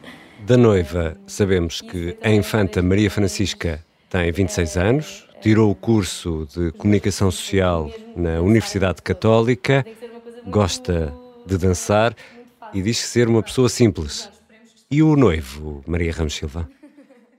Da 0.44 0.56
noiva, 0.56 1.16
sabemos 1.24 1.80
que 1.80 2.16
a 2.20 2.28
infanta 2.28 2.82
Maria 2.82 3.08
Francisca 3.08 3.84
tem 4.10 4.32
26 4.32 4.76
anos, 4.76 5.28
tirou 5.40 5.70
o 5.70 5.74
curso 5.74 6.48
de 6.52 6.72
Comunicação 6.72 7.30
Social 7.30 7.88
na 8.16 8.40
Universidade 8.40 9.00
Católica, 9.02 9.86
gosta 10.46 11.14
de 11.46 11.56
dançar 11.56 12.12
e 12.74 12.82
diz 12.82 12.98
ser 12.98 13.28
uma 13.28 13.40
pessoa 13.40 13.68
simples. 13.68 14.28
E 14.90 15.00
o 15.00 15.14
noivo, 15.14 15.80
Maria 15.86 16.12
Ramos 16.12 16.34
Silva? 16.34 16.68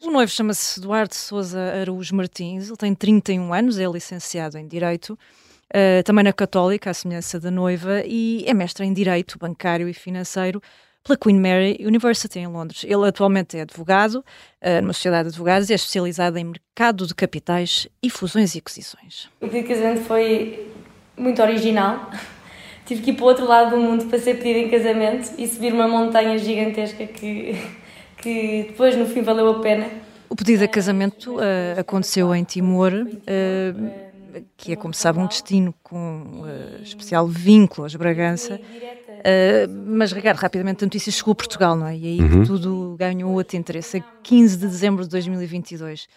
O 0.01 0.09
noivo 0.09 0.31
chama-se 0.31 0.79
Eduardo 0.79 1.13
Souza 1.13 1.59
Araújo 1.59 2.15
Martins, 2.15 2.67
ele 2.67 2.77
tem 2.77 2.95
31 2.95 3.53
anos, 3.53 3.77
é 3.79 3.85
licenciado 3.85 4.57
em 4.57 4.65
Direito, 4.65 5.13
uh, 5.13 6.03
também 6.05 6.23
na 6.23 6.31
Católica, 6.31 6.89
à 6.89 6.93
semelhança 6.93 7.37
da 7.37 7.51
noiva, 7.51 8.01
e 8.05 8.45
é 8.47 8.53
mestre 8.53 8.85
em 8.85 8.93
Direito 8.93 9.37
Bancário 9.37 9.89
e 9.89 9.93
Financeiro 9.93 10.61
pela 11.03 11.17
Queen 11.17 11.39
Mary 11.39 11.77
University 11.81 12.39
em 12.39 12.47
Londres. 12.47 12.83
Ele 12.83 13.07
atualmente 13.07 13.57
é 13.57 13.61
advogado 13.61 14.15
uh, 14.61 14.81
numa 14.81 14.93
sociedade 14.93 15.29
de 15.29 15.35
advogados 15.35 15.69
e 15.69 15.73
é 15.73 15.75
especializado 15.75 16.37
em 16.37 16.45
mercado 16.45 17.05
de 17.05 17.13
capitais 17.13 17.87
e 18.01 18.09
fusões 18.09 18.55
e 18.55 18.59
aquisições. 18.59 19.29
O 19.41 19.47
pedido 19.47 19.67
de 19.67 19.73
casamento 19.73 20.01
foi 20.05 20.71
muito 21.17 21.41
original. 21.41 22.09
Tive 22.85 23.01
que 23.01 23.11
ir 23.11 23.13
para 23.13 23.23
o 23.23 23.27
outro 23.27 23.45
lado 23.45 23.71
do 23.71 23.77
mundo 23.77 24.05
para 24.05 24.19
ser 24.19 24.35
pedido 24.35 24.59
em 24.59 24.69
casamento 24.69 25.31
e 25.37 25.47
subir 25.47 25.73
uma 25.73 25.87
montanha 25.87 26.37
gigantesca 26.37 27.05
que, 27.05 27.55
que 28.17 28.65
depois 28.69 28.95
no 28.95 29.05
fim 29.05 29.21
valeu 29.21 29.49
a 29.49 29.59
pena. 29.59 29.87
O 30.29 30.35
pedido 30.35 30.59
de 30.59 30.67
casamento 30.67 31.35
uh, 31.35 31.79
aconteceu 31.79 32.33
em 32.33 32.43
Timor. 32.43 32.91
Uh, 32.93 34.12
que 34.57 34.73
é, 34.73 34.75
como 34.75 34.93
sabe, 34.93 35.19
um 35.19 35.27
destino 35.27 35.73
com 35.83 36.41
uh, 36.43 36.83
especial 36.83 37.27
vínculo 37.27 37.85
às 37.85 37.95
Bragança. 37.95 38.55
Uh, 38.55 39.69
mas, 39.87 40.11
Ricardo, 40.11 40.37
rapidamente 40.37 40.83
a 40.83 40.87
notícia 40.87 41.11
chegou 41.11 41.31
a 41.31 41.35
Portugal, 41.35 41.75
não 41.75 41.87
é? 41.87 41.97
E 41.97 42.05
aí 42.05 42.19
uhum. 42.21 42.41
que 42.41 42.47
tudo 42.47 42.95
ganhou 42.97 43.31
outro 43.33 43.57
interesse. 43.57 43.97
A 43.97 44.01
15 44.23 44.57
de 44.57 44.67
dezembro 44.67 45.03
de 45.03 45.09
2022, 45.09 46.07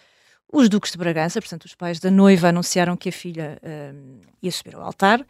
os 0.51 0.69
Duques 0.69 0.91
de 0.91 0.97
Bragança, 0.97 1.41
portanto, 1.41 1.65
os 1.65 1.75
pais 1.75 1.99
da 1.99 2.09
noiva, 2.09 2.49
anunciaram 2.49 2.95
que 2.95 3.09
a 3.09 3.11
filha 3.11 3.59
uh, 3.63 4.21
ia 4.41 4.51
subir 4.51 4.75
ao 4.75 4.81
altar. 4.81 5.25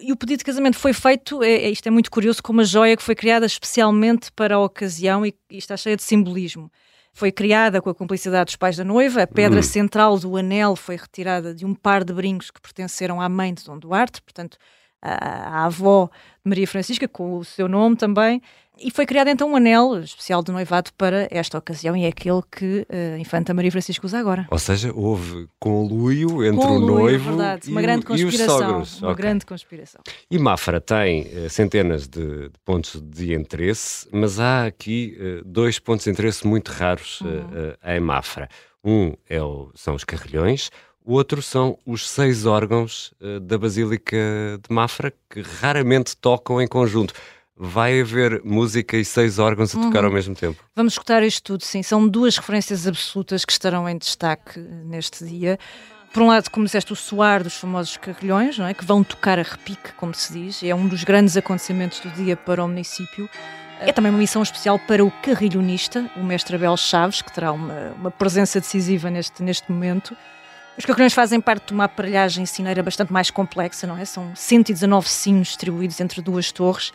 E 0.00 0.12
o 0.12 0.16
pedido 0.16 0.38
de 0.38 0.44
casamento 0.44 0.76
foi 0.76 0.92
feito, 0.92 1.42
é, 1.42 1.50
é, 1.50 1.70
isto 1.70 1.86
é 1.86 1.90
muito 1.90 2.10
curioso, 2.10 2.42
com 2.42 2.52
uma 2.52 2.64
joia 2.64 2.96
que 2.96 3.02
foi 3.02 3.14
criada 3.14 3.46
especialmente 3.46 4.32
para 4.32 4.56
a 4.56 4.60
ocasião 4.60 5.24
e, 5.24 5.32
e 5.48 5.58
está 5.58 5.76
cheia 5.76 5.96
de 5.96 6.02
simbolismo 6.02 6.70
foi 7.12 7.32
criada 7.32 7.80
com 7.80 7.90
a 7.90 7.94
cumplicidade 7.94 8.46
dos 8.46 8.56
pais 8.56 8.76
da 8.76 8.84
noiva. 8.84 9.22
A 9.22 9.26
pedra 9.26 9.60
hum. 9.60 9.62
central 9.62 10.18
do 10.18 10.36
anel 10.36 10.76
foi 10.76 10.96
retirada 10.96 11.54
de 11.54 11.66
um 11.66 11.74
par 11.74 12.04
de 12.04 12.12
brincos 12.12 12.50
que 12.50 12.60
pertenceram 12.60 13.20
à 13.20 13.28
mãe 13.28 13.52
de 13.52 13.64
Dom 13.64 13.78
Duarte, 13.78 14.22
portanto, 14.22 14.58
a, 15.02 15.60
a 15.60 15.64
avó 15.66 16.10
de 16.44 16.48
Maria 16.48 16.66
Francisca, 16.66 17.06
com 17.06 17.38
o 17.38 17.44
seu 17.44 17.68
nome 17.68 17.96
também. 17.96 18.42
E 18.80 18.92
foi 18.92 19.04
criado 19.04 19.28
então 19.28 19.50
um 19.50 19.56
anel 19.56 19.98
especial 19.98 20.40
de 20.40 20.52
noivado 20.52 20.92
para 20.96 21.26
esta 21.32 21.58
ocasião 21.58 21.96
e 21.96 22.04
é 22.04 22.08
aquele 22.08 22.40
que 22.50 22.86
uh, 22.88 23.14
a 23.16 23.18
Infanta 23.18 23.52
Maria 23.52 23.72
Francisca 23.72 24.06
usa 24.06 24.18
agora. 24.18 24.46
Ou 24.50 24.58
seja, 24.58 24.92
houve 24.94 25.48
conluio 25.58 26.44
entre 26.44 26.64
o 26.64 26.78
noivo 26.78 27.30
verdade, 27.30 27.70
uma 27.70 27.82
grande 27.82 28.06
conspiração, 28.06 28.46
e 28.46 28.48
os 28.48 28.88
sogros. 28.88 29.02
Uma 29.02 29.12
okay. 29.12 29.22
grande 29.22 29.46
conspiração. 29.46 30.00
E 30.30 30.38
Mafra 30.38 30.80
tem 30.80 31.22
uh, 31.22 31.50
centenas 31.50 32.06
de, 32.06 32.48
de, 32.48 32.58
pontos 32.64 33.02
de 33.02 33.34
interesse, 33.34 34.08
mas 34.12 34.38
há 34.38 34.66
aqui 34.66 35.18
uh, 35.18 35.44
dois 35.44 35.80
pontos 35.80 36.04
de 36.04 36.10
interesse 36.10 36.46
muito 36.46 36.70
raros 36.70 37.20
uhum. 37.20 37.74
em 37.84 38.00
Mafra. 38.00 38.48
Um 38.84 39.14
é 39.28 39.42
o, 39.42 39.72
são 39.74 39.96
os 39.96 40.04
carrilhões, 40.04 40.70
o 41.08 41.14
outro 41.14 41.40
são 41.40 41.78
os 41.86 42.08
seis 42.08 42.44
órgãos 42.44 43.14
da 43.42 43.56
Basílica 43.56 44.16
de 44.62 44.74
Mafra 44.74 45.10
que 45.30 45.40
raramente 45.40 46.14
tocam 46.14 46.60
em 46.60 46.68
conjunto 46.68 47.14
vai 47.56 48.00
haver 48.00 48.42
música 48.44 48.96
e 48.96 49.04
seis 49.04 49.38
órgãos 49.38 49.74
a 49.74 49.80
tocar 49.80 50.00
uhum. 50.00 50.06
ao 50.06 50.12
mesmo 50.12 50.34
tempo. 50.34 50.62
Vamos 50.76 50.92
escutar 50.92 51.22
isto 51.24 51.42
tudo, 51.42 51.64
sim. 51.64 51.82
São 51.82 52.06
duas 52.06 52.36
referências 52.36 52.86
absolutas 52.86 53.44
que 53.44 53.50
estarão 53.50 53.88
em 53.88 53.98
destaque 53.98 54.60
neste 54.60 55.24
dia. 55.24 55.58
Por 56.12 56.22
um 56.22 56.28
lado, 56.28 56.50
como 56.50 56.66
disseste, 56.66 56.92
o 56.92 56.96
soar 56.96 57.42
dos 57.42 57.56
famosos 57.56 57.96
carrilhões, 57.96 58.56
não 58.58 58.66
é? 58.66 58.74
que 58.74 58.84
vão 58.84 59.02
tocar 59.02 59.38
a 59.38 59.42
repique, 59.42 59.92
como 59.94 60.14
se 60.14 60.32
diz. 60.32 60.62
É 60.62 60.74
um 60.74 60.86
dos 60.86 61.02
grandes 61.04 61.36
acontecimentos 61.36 62.00
do 62.00 62.10
dia 62.10 62.36
para 62.36 62.64
o 62.64 62.68
município. 62.68 63.28
É 63.80 63.92
também 63.92 64.10
uma 64.10 64.18
missão 64.18 64.42
especial 64.42 64.78
para 64.78 65.04
o 65.04 65.10
carrilhonista, 65.10 66.10
o 66.16 66.22
mestre 66.22 66.56
Abel 66.56 66.76
Chaves, 66.76 67.22
que 67.22 67.32
terá 67.32 67.50
uma, 67.50 67.92
uma 67.98 68.10
presença 68.10 68.60
decisiva 68.60 69.10
neste, 69.10 69.42
neste 69.42 69.70
momento. 69.70 70.16
Os 70.78 70.86
carrilhões 70.86 71.12
fazem 71.12 71.40
parte 71.40 71.66
de 71.66 71.72
uma 71.72 71.84
aparelhagem 71.84 72.46
sineira 72.46 72.84
bastante 72.84 73.12
mais 73.12 73.32
complexa, 73.32 73.84
não 73.84 73.98
é? 73.98 74.04
São 74.04 74.30
119 74.34 75.08
sinos 75.08 75.48
distribuídos 75.48 76.00
entre 76.00 76.22
duas 76.22 76.52
torres 76.52 76.92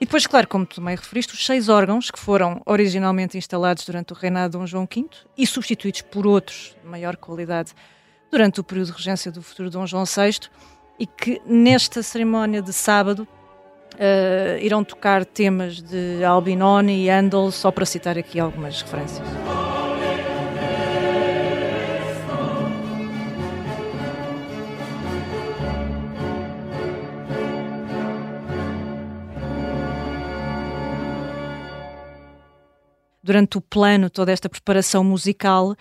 e 0.00 0.06
depois, 0.06 0.26
claro, 0.26 0.46
como 0.46 0.64
tu 0.64 0.76
também 0.76 0.96
referiste, 0.96 1.34
os 1.34 1.44
seis 1.44 1.68
órgãos 1.68 2.10
que 2.10 2.18
foram 2.18 2.62
originalmente 2.64 3.36
instalados 3.36 3.84
durante 3.84 4.12
o 4.12 4.16
reinado 4.16 4.52
de 4.52 4.58
Dom 4.58 4.66
João 4.66 4.88
V 4.90 5.06
e 5.36 5.46
substituídos 5.46 6.02
por 6.02 6.26
outros 6.26 6.76
de 6.82 6.88
maior 6.88 7.16
qualidade 7.16 7.72
durante 8.30 8.60
o 8.60 8.64
período 8.64 8.92
de 8.92 8.92
regência 8.92 9.30
do 9.30 9.42
futuro 9.42 9.68
Dom 9.68 9.86
João 9.86 10.04
VI 10.04 10.48
e 10.98 11.06
que 11.06 11.42
nesta 11.44 12.02
cerimónia 12.02 12.62
de 12.62 12.72
sábado 12.72 13.26
uh, 13.94 14.58
irão 14.60 14.84
tocar 14.84 15.24
temas 15.24 15.82
de 15.82 16.24
Albinoni 16.24 17.04
e 17.04 17.10
Handel, 17.10 17.50
só 17.50 17.70
para 17.70 17.84
citar 17.84 18.16
aqui 18.16 18.38
algumas 18.38 18.80
referências. 18.80 19.26
Durante 33.28 33.58
o 33.58 33.60
plano, 33.60 34.08
toda 34.08 34.32
esta 34.32 34.48
preparação 34.48 35.04
musical, 35.04 35.72
uh, 35.72 35.76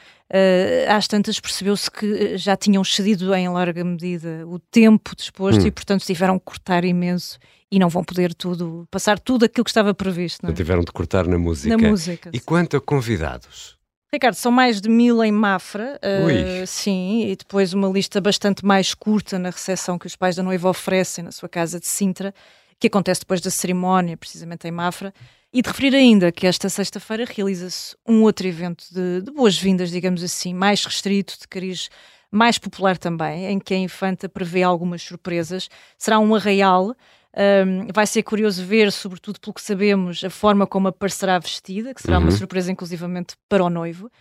às 0.89 1.08
tantas 1.08 1.39
percebeu-se 1.39 1.89
que 1.89 2.38
já 2.38 2.58
tinham 2.58 2.84
cedido 2.84 3.34
em 3.34 3.48
larga 3.48 3.86
medida 3.86 4.46
o 4.46 4.60
tempo 4.60 5.16
disposto 5.16 5.63
hum. 5.63 5.68
e, 5.68 5.72
portanto, 5.72 6.04
tiveram 6.04 6.38
que 6.38 6.44
cortar 6.44 6.84
imenso 6.84 7.39
e 7.72 7.80
não 7.80 7.88
vão 7.88 8.04
poder 8.04 8.34
tudo, 8.34 8.86
passar 8.92 9.18
tudo 9.18 9.46
aquilo 9.46 9.63
que 9.63 9.70
estava 9.70 9.94
previsto. 9.94 10.44
Não 10.44 10.51
é? 10.51 10.54
Tiveram 10.54 10.82
de 10.82 10.92
cortar 10.92 11.25
na 11.25 11.38
música. 11.38 11.77
Na 11.77 11.89
música. 11.89 12.30
E 12.34 12.39
quanto 12.42 12.75
a 12.75 12.82
convidados? 12.82 13.77
Ricardo, 14.12 14.36
são 14.36 14.51
mais 14.51 14.82
de 14.82 14.89
mil 14.89 15.24
em 15.24 15.32
Mafra, 15.32 15.98
uh, 16.04 16.68
sim, 16.68 17.30
e 17.30 17.36
depois 17.36 17.74
uma 17.74 17.88
lista 17.88 18.20
bastante 18.20 18.66
mais 18.66 18.94
curta 18.94 19.39
na 19.39 19.51
recepção 19.51 19.98
que 19.98 20.08
os 20.08 20.18
pais 20.18 20.36
da 20.36 20.44
noiva 20.44 20.70
oferecem 20.70 21.24
na 21.24 21.32
sua 21.32 21.48
casa 21.48 21.80
de 21.80 21.88
Sintra, 21.88 22.34
que 22.77 22.88
acontece 22.88 23.22
depois 23.22 23.39
da 23.39 23.50
cerimónia, 23.50 24.18
precisamente 24.18 24.68
em 24.68 24.72
Mafra. 24.72 25.13
E 25.57 25.61
de 25.63 25.69
referir 25.69 25.95
ainda 25.95 26.31
que 26.31 26.45
esta 26.45 26.69
sexta-feira 26.69 27.25
realiza-se 27.25 27.95
um 28.07 28.21
outro 28.21 28.45
evento 28.45 28.85
de, 28.91 29.23
de 29.23 29.31
boas-vindas, 29.31 29.89
digamos 29.89 30.21
assim, 30.21 30.53
mais 30.53 30.85
restrito, 30.85 31.35
de 31.41 31.47
cariz 31.47 31.89
mais 32.29 32.59
popular 32.59 32.95
também, 32.95 33.47
em 33.47 33.57
que 33.57 33.73
a 33.73 33.77
Infanta 33.77 34.29
prevê 34.29 34.61
algumas 34.61 35.01
surpresas. 35.01 35.67
Será 35.97 36.19
um 36.19 36.35
arraial. 36.35 36.95
Um, 37.35 37.87
vai 37.91 38.05
ser 38.05 38.21
curioso 38.21 38.63
ver, 38.63 38.91
sobretudo 38.91 39.39
pelo 39.39 39.51
que 39.51 39.63
sabemos, 39.63 40.23
a 40.23 40.29
forma 40.29 40.67
como 40.67 40.89
aparecerá 40.89 41.39
vestida, 41.39 41.91
que 41.91 42.03
será 42.03 42.17
uhum. 42.19 42.25
uma 42.25 42.31
surpresa 42.31 42.71
inclusivamente 42.71 43.35
para 43.49 43.63
o 43.63 43.69
noivo. 43.71 44.11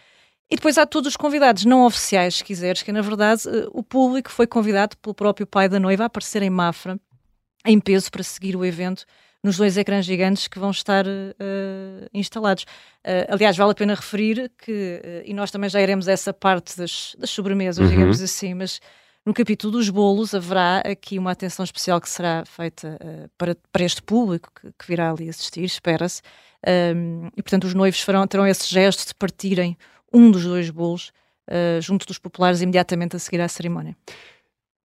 E 0.50 0.56
depois 0.56 0.78
há 0.78 0.86
todos 0.86 1.10
os 1.10 1.16
convidados 1.18 1.66
não 1.66 1.84
oficiais, 1.84 2.36
se 2.36 2.44
quiseres, 2.44 2.82
que 2.82 2.92
na 2.92 3.02
verdade 3.02 3.42
eh, 3.46 3.68
o 3.72 3.82
público 3.82 4.30
foi 4.30 4.46
convidado 4.46 4.96
pelo 4.96 5.14
próprio 5.14 5.46
pai 5.46 5.68
da 5.68 5.78
noiva 5.78 6.04
a 6.04 6.06
aparecer 6.06 6.40
em 6.40 6.48
Mafra, 6.48 6.98
em 7.66 7.78
peso, 7.78 8.10
para 8.10 8.22
seguir 8.22 8.56
o 8.56 8.64
evento 8.64 9.04
nos 9.46 9.56
dois 9.56 9.76
ecrãs 9.76 10.04
gigantes 10.04 10.48
que 10.48 10.58
vão 10.58 10.72
estar 10.72 11.06
uh, 11.06 12.08
instalados. 12.12 12.64
Uh, 12.64 13.26
aliás, 13.28 13.56
vale 13.56 13.70
a 13.70 13.74
pena 13.74 13.94
referir 13.94 14.50
que, 14.58 15.00
uh, 15.04 15.22
e 15.24 15.32
nós 15.32 15.52
também 15.52 15.70
já 15.70 15.80
iremos 15.80 16.08
a 16.08 16.12
essa 16.12 16.34
parte 16.34 16.76
das, 16.76 17.14
das 17.16 17.30
sobremesas, 17.30 17.84
uhum. 17.84 17.88
digamos 17.88 18.20
assim, 18.20 18.54
mas 18.54 18.80
no 19.24 19.32
capítulo 19.32 19.74
dos 19.74 19.88
bolos 19.88 20.34
haverá 20.34 20.78
aqui 20.78 21.16
uma 21.16 21.30
atenção 21.30 21.64
especial 21.64 22.00
que 22.00 22.10
será 22.10 22.44
feita 22.44 22.98
para, 23.38 23.56
para 23.72 23.84
este 23.84 24.02
público 24.02 24.50
que, 24.54 24.72
que 24.76 24.86
virá 24.86 25.10
ali 25.10 25.28
assistir, 25.28 25.64
espera-se. 25.64 26.22
Um, 26.66 27.28
e 27.36 27.42
portanto, 27.42 27.64
os 27.64 27.74
noivos 27.74 28.00
farão, 28.00 28.26
terão 28.26 28.46
esse 28.46 28.68
gesto 28.72 29.06
de 29.06 29.14
partirem 29.14 29.76
um 30.12 30.30
dos 30.30 30.44
dois 30.44 30.70
bolos 30.70 31.12
junto 31.80 32.06
dos 32.06 32.18
populares 32.18 32.60
imediatamente 32.60 33.14
a 33.14 33.18
seguir 33.20 33.40
à 33.40 33.48
cerimónia. 33.48 33.96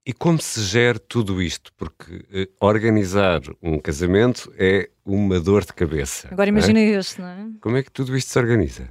E 0.03 0.13
como 0.13 0.41
se 0.41 0.61
gera 0.63 0.97
tudo 0.97 1.41
isto? 1.41 1.71
Porque 1.77 2.25
eh, 2.33 2.49
organizar 2.59 3.41
um 3.61 3.77
casamento 3.77 4.51
é 4.57 4.89
uma 5.05 5.39
dor 5.39 5.63
de 5.63 5.73
cabeça. 5.73 6.27
Agora 6.31 6.49
imagina 6.49 6.79
é? 6.79 6.97
este, 6.97 7.21
não 7.21 7.27
é? 7.27 7.47
Como 7.61 7.77
é 7.77 7.83
que 7.83 7.91
tudo 7.91 8.17
isto 8.17 8.31
se 8.31 8.39
organiza? 8.39 8.89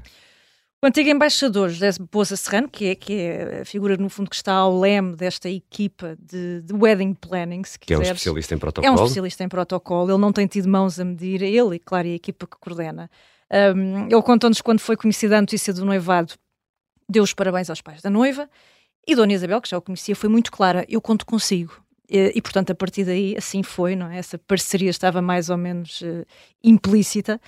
O 0.83 0.87
antigo 0.87 1.11
embaixador 1.11 1.69
José 1.69 1.91
Boza 2.11 2.37
Serrano, 2.37 2.69
que 2.69 2.87
é, 2.87 2.95
que 2.95 3.13
é 3.13 3.61
a 3.63 3.65
figura, 3.65 3.97
no 3.97 4.09
fundo, 4.09 4.31
que 4.31 4.37
está 4.37 4.55
ao 4.55 4.79
leme 4.79 5.17
desta 5.17 5.51
equipa 5.51 6.17
de, 6.19 6.63
de 6.63 6.73
wedding 6.73 7.13
planning, 7.13 7.65
se 7.65 7.79
Que 7.79 7.93
é 7.93 7.99
um 7.99 8.03
especialista 8.03 8.55
em 8.55 8.59
protocolo. 8.59 8.87
É 8.87 8.91
um 8.91 8.95
especialista 8.95 9.45
em 9.45 9.49
protocolo. 9.49 10.11
Ele 10.11 10.19
não 10.19 10.33
tem 10.33 10.47
tido 10.47 10.69
mãos 10.69 10.99
a 11.01 11.05
medir, 11.05 11.43
ele 11.43 11.75
e, 11.75 11.79
claro, 11.79 12.07
a 12.07 12.13
equipa 12.13 12.47
que 12.47 12.57
coordena. 12.59 13.11
Um, 13.53 14.07
ele 14.07 14.23
contou-nos 14.23 14.61
quando 14.61 14.79
foi 14.79 14.97
conhecida 14.97 15.37
a 15.37 15.41
notícia 15.41 15.75
do 15.75 15.85
noivado, 15.85 16.35
deu 17.09 17.25
os 17.25 17.35
parabéns 17.35 17.69
aos 17.69 17.83
pais 17.83 18.01
da 18.01 18.09
noiva 18.09 18.49
e 19.07 19.15
Dona 19.15 19.33
Isabel, 19.33 19.61
que 19.61 19.69
já 19.69 19.79
o 19.79 19.83
conhecia, 19.83 20.15
foi 20.15 20.29
muito 20.29 20.51
clara: 20.51 20.85
eu 20.89 21.01
conto 21.01 21.27
consigo. 21.27 21.83
E, 22.09 22.33
e, 22.35 22.43
portanto, 22.43 22.71
a 22.71 22.75
partir 22.75 23.05
daí, 23.05 23.37
assim 23.37 23.63
foi, 23.63 23.95
não 23.95 24.11
é? 24.11 24.19
Essa 24.19 24.37
parceria 24.37 24.91
estava 24.91 25.23
mais 25.23 25.49
ou 25.49 25.57
menos 25.57 26.01
uh, 26.01 26.27
implícita. 26.63 27.41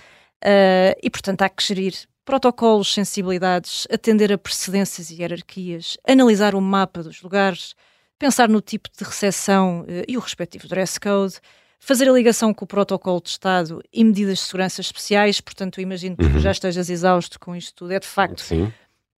Uh, 0.43 0.95
e, 1.01 1.09
portanto, 1.09 1.41
há 1.41 1.49
que 1.49 1.63
gerir 1.63 1.93
protocolos, 2.25 2.93
sensibilidades, 2.93 3.85
atender 3.91 4.31
a 4.31 4.37
precedências 4.37 5.11
e 5.11 5.21
hierarquias, 5.21 5.97
analisar 6.07 6.55
o 6.55 6.61
mapa 6.61 7.03
dos 7.03 7.21
lugares, 7.21 7.75
pensar 8.17 8.47
no 8.47 8.61
tipo 8.61 8.89
de 8.97 9.03
recepção 9.03 9.81
uh, 9.81 10.03
e 10.07 10.15
o 10.15 10.21
respectivo 10.21 10.67
dress 10.67 10.97
code, 10.97 11.35
fazer 11.77 12.07
a 12.07 12.13
ligação 12.13 12.53
com 12.53 12.63
o 12.63 12.67
protocolo 12.67 13.21
de 13.21 13.29
Estado 13.29 13.83
e 13.91 14.05
medidas 14.05 14.37
de 14.39 14.45
segurança 14.45 14.79
especiais. 14.79 15.41
Portanto, 15.41 15.81
imagino 15.81 16.15
que 16.15 16.23
uhum. 16.23 16.39
já 16.39 16.51
estejas 16.51 16.89
exausto 16.89 17.37
com 17.37 17.53
isto 17.53 17.75
tudo. 17.75 17.91
É 17.91 17.99
de 17.99 18.07
facto 18.07 18.41
Sim 18.41 18.71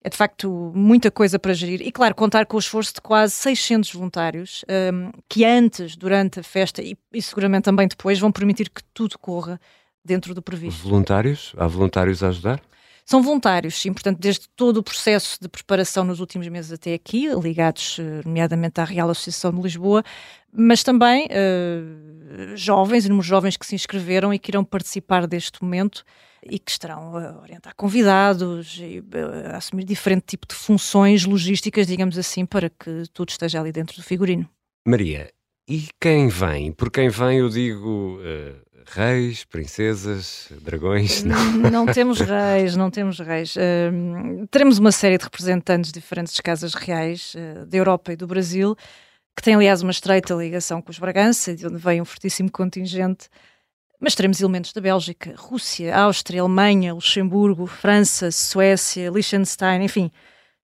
é 0.05 0.09
de 0.09 0.15
facto 0.15 0.71
muita 0.75 1.09
coisa 1.09 1.39
para 1.39 1.51
gerir. 1.51 1.81
E 1.81 1.91
claro, 1.91 2.13
contar 2.13 2.45
com 2.45 2.57
o 2.57 2.59
esforço 2.59 2.93
de 2.93 3.01
quase 3.01 3.33
600 3.33 3.91
voluntários 3.91 4.63
um, 4.93 5.11
que 5.27 5.43
antes, 5.43 5.95
durante 5.95 6.41
a 6.41 6.43
festa 6.43 6.79
e, 6.79 6.95
e, 7.11 7.19
seguramente 7.19 7.63
também 7.63 7.87
depois 7.87 8.19
vão 8.19 8.31
permitir 8.31 8.69
que 8.69 8.83
tudo 8.93 9.17
corra 9.17 9.59
dentro 10.05 10.35
do 10.35 10.43
previsto. 10.43 10.83
Voluntários? 10.83 11.55
Há 11.57 11.65
voluntários 11.65 12.21
a 12.21 12.27
ajudar? 12.27 12.61
São 13.05 13.21
voluntários, 13.21 13.79
sim, 13.79 13.93
portanto, 13.93 14.17
desde 14.19 14.49
todo 14.55 14.77
o 14.77 14.83
processo 14.83 15.37
de 15.39 15.47
preparação 15.47 16.03
nos 16.03 16.19
últimos 16.19 16.47
meses 16.47 16.71
até 16.71 16.95
aqui, 16.95 17.27
ligados 17.35 17.97
eh, 17.99 18.21
nomeadamente 18.25 18.81
à 18.81 18.83
Real 18.83 19.07
Associação 19.11 19.53
de 19.53 19.61
Lisboa, 19.61 20.03
mas 20.51 20.81
também 20.81 21.27
uh, 21.27 22.57
jovens, 22.57 23.05
inúmeros 23.05 23.27
jovens 23.27 23.57
que 23.57 23.65
se 23.65 23.75
inscreveram 23.75 24.33
e 24.33 24.39
que 24.39 24.49
irão 24.49 24.63
participar 24.63 25.27
deste 25.27 25.61
momento 25.61 26.03
e 26.49 26.57
que 26.57 26.71
estarão 26.71 27.15
a 27.15 27.41
orientar 27.41 27.75
convidados 27.75 28.77
e 28.79 29.03
eh, 29.13 29.51
a 29.51 29.57
assumir 29.57 29.83
diferente 29.83 30.23
tipo 30.25 30.47
de 30.47 30.55
funções 30.55 31.25
logísticas, 31.25 31.85
digamos 31.85 32.17
assim, 32.17 32.43
para 32.43 32.69
que 32.71 33.03
tudo 33.13 33.29
esteja 33.29 33.59
ali 33.59 33.71
dentro 33.71 33.95
do 33.97 34.03
figurino. 34.03 34.49
Maria, 34.87 35.31
e 35.67 35.89
quem 35.99 36.27
vem? 36.27 36.71
Por 36.71 36.89
quem 36.89 37.09
vem 37.09 37.39
eu 37.39 37.49
digo 37.49 38.19
uh, 38.19 38.74
reis, 38.85 39.43
princesas, 39.43 40.49
dragões? 40.61 41.23
Não. 41.25 41.53
não 41.71 41.85
temos 41.85 42.19
reis, 42.19 42.75
não 42.75 42.89
temos 42.89 43.19
reis. 43.19 43.55
Uh, 43.55 44.47
teremos 44.51 44.77
uma 44.77 44.91
série 44.91 45.17
de 45.17 45.23
representantes 45.23 45.91
de 45.91 45.99
diferentes 45.99 46.39
casas 46.39 46.73
reais 46.73 47.35
uh, 47.35 47.65
da 47.65 47.77
Europa 47.77 48.13
e 48.13 48.15
do 48.15 48.27
Brasil, 48.27 48.75
que 49.35 49.43
têm, 49.43 49.55
aliás, 49.55 49.81
uma 49.81 49.91
estreita 49.91 50.33
ligação 50.33 50.81
com 50.81 50.91
os 50.91 50.99
Bragança, 50.99 51.55
de 51.55 51.65
onde 51.67 51.77
vem 51.77 52.01
um 52.01 52.05
fortíssimo 52.05 52.51
contingente. 52.51 53.27
Mas 53.99 54.15
teremos 54.15 54.39
elementos 54.41 54.71
da 54.71 54.81
Bélgica, 54.81 55.33
Rússia, 55.37 55.95
Áustria, 55.95 56.41
Alemanha, 56.41 56.93
Luxemburgo, 56.93 57.65
França, 57.65 58.31
Suécia, 58.31 59.09
Liechtenstein, 59.09 59.83
enfim 59.83 60.11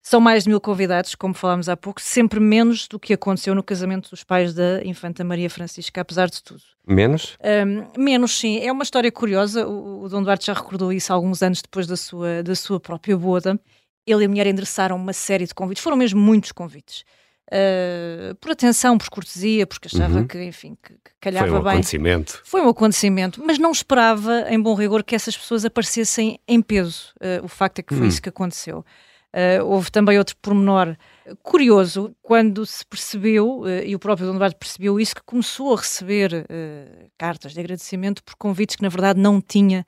são 0.02 0.20
mais 0.20 0.42
de 0.42 0.50
mil 0.50 0.60
convidados, 0.60 1.14
como 1.14 1.32
falámos 1.32 1.68
há 1.68 1.76
pouco, 1.76 2.00
sempre 2.02 2.40
menos 2.40 2.88
do 2.88 2.98
que 2.98 3.12
aconteceu 3.12 3.54
no 3.54 3.62
casamento 3.62 4.10
dos 4.10 4.24
pais 4.24 4.52
da 4.52 4.84
Infanta 4.84 5.22
Maria 5.22 5.48
Francisca, 5.48 6.00
apesar 6.00 6.28
de 6.28 6.42
tudo. 6.42 6.60
Menos? 6.84 7.38
Um, 7.40 8.02
menos, 8.02 8.36
sim. 8.36 8.58
É 8.58 8.72
uma 8.72 8.82
história 8.82 9.12
curiosa. 9.12 9.66
O, 9.66 10.02
o 10.02 10.08
Dom 10.08 10.22
Duarte 10.24 10.46
já 10.46 10.54
recordou 10.54 10.92
isso 10.92 11.12
alguns 11.12 11.40
anos 11.40 11.62
depois 11.62 11.86
da 11.86 11.96
sua, 11.96 12.42
da 12.42 12.56
sua 12.56 12.80
própria 12.80 13.16
boda. 13.16 13.58
Ele 14.04 14.22
e 14.22 14.26
a 14.26 14.28
mulher 14.28 14.48
endereçaram 14.48 14.96
uma 14.96 15.12
série 15.12 15.46
de 15.46 15.54
convites. 15.54 15.82
Foram 15.82 15.96
mesmo 15.96 16.20
muitos 16.20 16.50
convites. 16.50 17.04
Uh, 17.48 18.34
por 18.36 18.50
atenção, 18.50 18.98
por 18.98 19.08
cortesia, 19.08 19.66
porque 19.66 19.86
achava 19.86 20.18
uhum. 20.18 20.26
que, 20.26 20.42
enfim, 20.42 20.76
que, 20.82 20.94
que 20.94 21.10
calhava 21.20 21.46
bem. 21.46 21.52
Foi 21.52 21.60
um 21.60 21.62
bem. 21.62 21.72
acontecimento. 21.72 22.40
Foi 22.44 22.60
um 22.62 22.68
acontecimento, 22.68 23.42
mas 23.44 23.58
não 23.58 23.70
esperava, 23.70 24.46
em 24.48 24.60
bom 24.60 24.74
rigor, 24.74 25.04
que 25.04 25.14
essas 25.14 25.36
pessoas 25.36 25.64
aparecessem 25.64 26.40
em 26.48 26.60
peso. 26.60 27.12
Uh, 27.20 27.44
o 27.44 27.48
facto 27.48 27.78
é 27.78 27.82
que 27.82 27.94
foi 27.94 28.02
uhum. 28.02 28.08
isso 28.08 28.20
que 28.20 28.28
aconteceu. 28.28 28.84
Uh, 29.34 29.64
houve 29.64 29.90
também 29.90 30.18
outro 30.18 30.36
pormenor 30.42 30.94
curioso, 31.42 32.14
quando 32.20 32.66
se 32.66 32.84
percebeu, 32.84 33.60
uh, 33.60 33.82
e 33.84 33.94
o 33.94 33.98
próprio 33.98 34.26
Dom 34.26 34.36
Duarte 34.36 34.58
percebeu 34.58 35.00
isso, 35.00 35.14
que 35.14 35.22
começou 35.22 35.72
a 35.72 35.78
receber 35.78 36.34
uh, 36.34 37.10
cartas 37.16 37.54
de 37.54 37.60
agradecimento 37.60 38.22
por 38.22 38.34
convites 38.36 38.76
que 38.76 38.82
na 38.82 38.90
verdade 38.90 39.18
não 39.18 39.40
tinha 39.40 39.86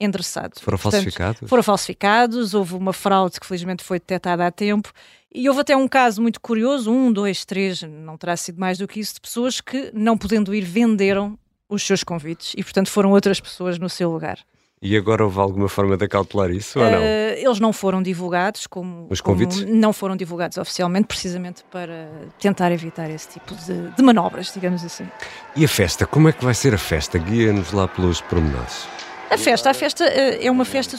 endereçado. 0.00 0.58
Foram 0.60 0.76
Portanto, 0.76 1.02
falsificados? 1.02 1.48
Foram 1.48 1.62
falsificados, 1.62 2.54
houve 2.54 2.74
uma 2.74 2.92
fraude 2.92 3.38
que 3.38 3.46
felizmente 3.46 3.84
foi 3.84 4.00
detectada 4.00 4.44
a 4.44 4.50
tempo, 4.50 4.90
e 5.32 5.48
houve 5.48 5.60
até 5.60 5.76
um 5.76 5.86
caso 5.86 6.20
muito 6.20 6.40
curioso, 6.40 6.90
um, 6.90 7.12
dois, 7.12 7.44
três, 7.44 7.82
não 7.82 8.16
terá 8.16 8.36
sido 8.36 8.58
mais 8.58 8.78
do 8.78 8.88
que 8.88 8.98
isso, 8.98 9.14
de 9.14 9.20
pessoas 9.20 9.60
que, 9.60 9.92
não 9.94 10.18
podendo 10.18 10.52
ir, 10.52 10.62
venderam 10.62 11.38
os 11.68 11.86
seus 11.86 12.02
convites, 12.02 12.54
e 12.56 12.64
portanto 12.64 12.90
foram 12.90 13.12
outras 13.12 13.38
pessoas 13.38 13.78
no 13.78 13.88
seu 13.88 14.10
lugar. 14.10 14.40
E 14.82 14.96
agora 14.96 15.22
houve 15.22 15.38
alguma 15.38 15.68
forma 15.68 15.94
de 15.94 16.06
acautelar 16.06 16.50
isso 16.50 16.80
ou 16.80 16.90
não? 16.90 17.00
Uh, 17.00 17.36
eles 17.36 17.60
não 17.60 17.70
foram 17.70 18.02
divulgados, 18.02 18.66
como, 18.66 19.06
Os 19.10 19.20
convites? 19.20 19.62
Como 19.62 19.74
não 19.74 19.92
foram 19.92 20.16
divulgados 20.16 20.56
oficialmente, 20.56 21.06
precisamente 21.06 21.62
para 21.70 22.08
tentar 22.38 22.72
evitar 22.72 23.10
esse 23.10 23.28
tipo 23.28 23.54
de, 23.54 23.90
de 23.90 24.02
manobras, 24.02 24.50
digamos 24.54 24.82
assim. 24.82 25.06
E 25.54 25.66
a 25.66 25.68
festa? 25.68 26.06
Como 26.06 26.30
é 26.30 26.32
que 26.32 26.42
vai 26.42 26.54
ser 26.54 26.74
a 26.74 26.78
festa? 26.78 27.18
Guia-nos 27.18 27.72
lá 27.72 27.86
pelos 27.86 28.22
pormenores. 28.22 28.88
A 29.30 29.38
festa, 29.38 29.70
a 29.70 29.74
festa 29.74 30.04
uh, 30.04 30.38
é 30.40 30.50
uma 30.50 30.64
festa 30.64 30.98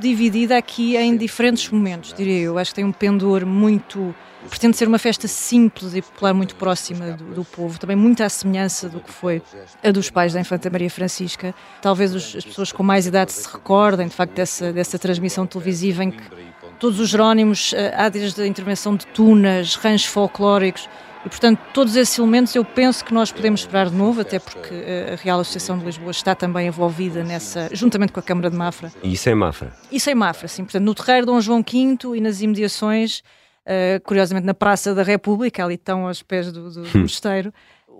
dividida 0.00 0.56
aqui 0.56 0.96
em 0.96 1.16
diferentes 1.16 1.68
momentos, 1.70 2.12
diria 2.12 2.40
eu. 2.40 2.58
Acho 2.58 2.72
que 2.72 2.76
tem 2.76 2.84
um 2.84 2.92
pendor 2.92 3.46
muito 3.46 4.14
pretende 4.48 4.76
ser 4.76 4.88
uma 4.88 4.98
festa 4.98 5.28
simples 5.28 5.94
e 5.94 6.02
popular, 6.02 6.32
muito 6.32 6.54
próxima 6.54 7.12
do, 7.12 7.24
do, 7.34 7.44
povo, 7.44 7.78
também 7.78 7.96
muito 7.96 8.22
à 8.22 8.28
semelhança 8.28 8.88
do 8.88 9.00
que 9.00 9.10
foi 9.10 9.42
a 9.82 9.90
dos 9.90 10.10
pais 10.10 10.32
da 10.32 10.40
Infanta 10.40 10.70
Maria 10.70 10.90
Francisca. 10.90 11.54
Talvez 11.82 12.14
os, 12.14 12.36
as 12.36 12.44
pessoas 12.44 12.72
com 12.72 12.82
mais 12.82 13.06
idade 13.06 13.32
se 13.32 13.48
recordem, 13.48 14.06
de 14.08 14.14
facto, 14.14 14.32
dessa, 14.32 14.72
dessa 14.72 14.98
transmissão 14.98 15.46
televisiva 15.46 16.04
em 16.04 16.10
que 16.10 16.22
todos 16.78 17.00
os 17.00 17.08
Jerónimos, 17.10 17.72
eh, 17.74 17.92
há 17.96 18.08
desde 18.08 18.40
a 18.40 18.46
intervenção 18.46 18.94
de 18.94 19.06
tunas, 19.08 19.74
ranchos 19.74 20.06
folclóricos, 20.06 20.88
e, 21.24 21.28
portanto, 21.28 21.60
todos 21.74 21.96
esses 21.96 22.16
elementos 22.18 22.54
eu 22.54 22.64
penso 22.64 23.04
que 23.04 23.12
nós 23.12 23.32
podemos 23.32 23.60
esperar 23.60 23.90
de 23.90 23.96
novo, 23.96 24.20
até 24.20 24.38
porque 24.38 24.72
eh, 24.72 25.14
a 25.14 25.16
Real 25.22 25.40
Associação 25.40 25.78
de 25.78 25.84
Lisboa 25.84 26.10
está 26.10 26.34
também 26.34 26.68
envolvida 26.68 27.24
nessa, 27.24 27.68
juntamente 27.72 28.12
com 28.12 28.20
a 28.20 28.22
Câmara 28.22 28.50
de 28.50 28.56
Mafra. 28.56 28.92
E 29.02 29.12
isso 29.12 29.28
é 29.28 29.34
Mafra? 29.34 29.72
Isso 29.90 30.08
é 30.08 30.14
Mafra, 30.14 30.48
sim. 30.48 30.64
Portanto, 30.64 30.84
no 30.84 30.94
terreiro 30.94 31.26
Dom 31.26 31.40
João 31.40 31.62
V 31.62 32.16
e 32.16 32.20
nas 32.20 32.40
imediações 32.40 33.22
uh, 33.68 34.00
curiosamente 34.02 34.46
na 34.46 34.54
Praça 34.54 34.94
da 34.94 35.02
República, 35.02 35.64
ali 35.64 35.74
estão 35.74 36.06
aos 36.06 36.22
pés 36.22 36.50
do, 36.50 36.70
do, 36.70 36.82
do 36.82 36.98
hum. 36.98 37.02
mosteiro. 37.02 37.52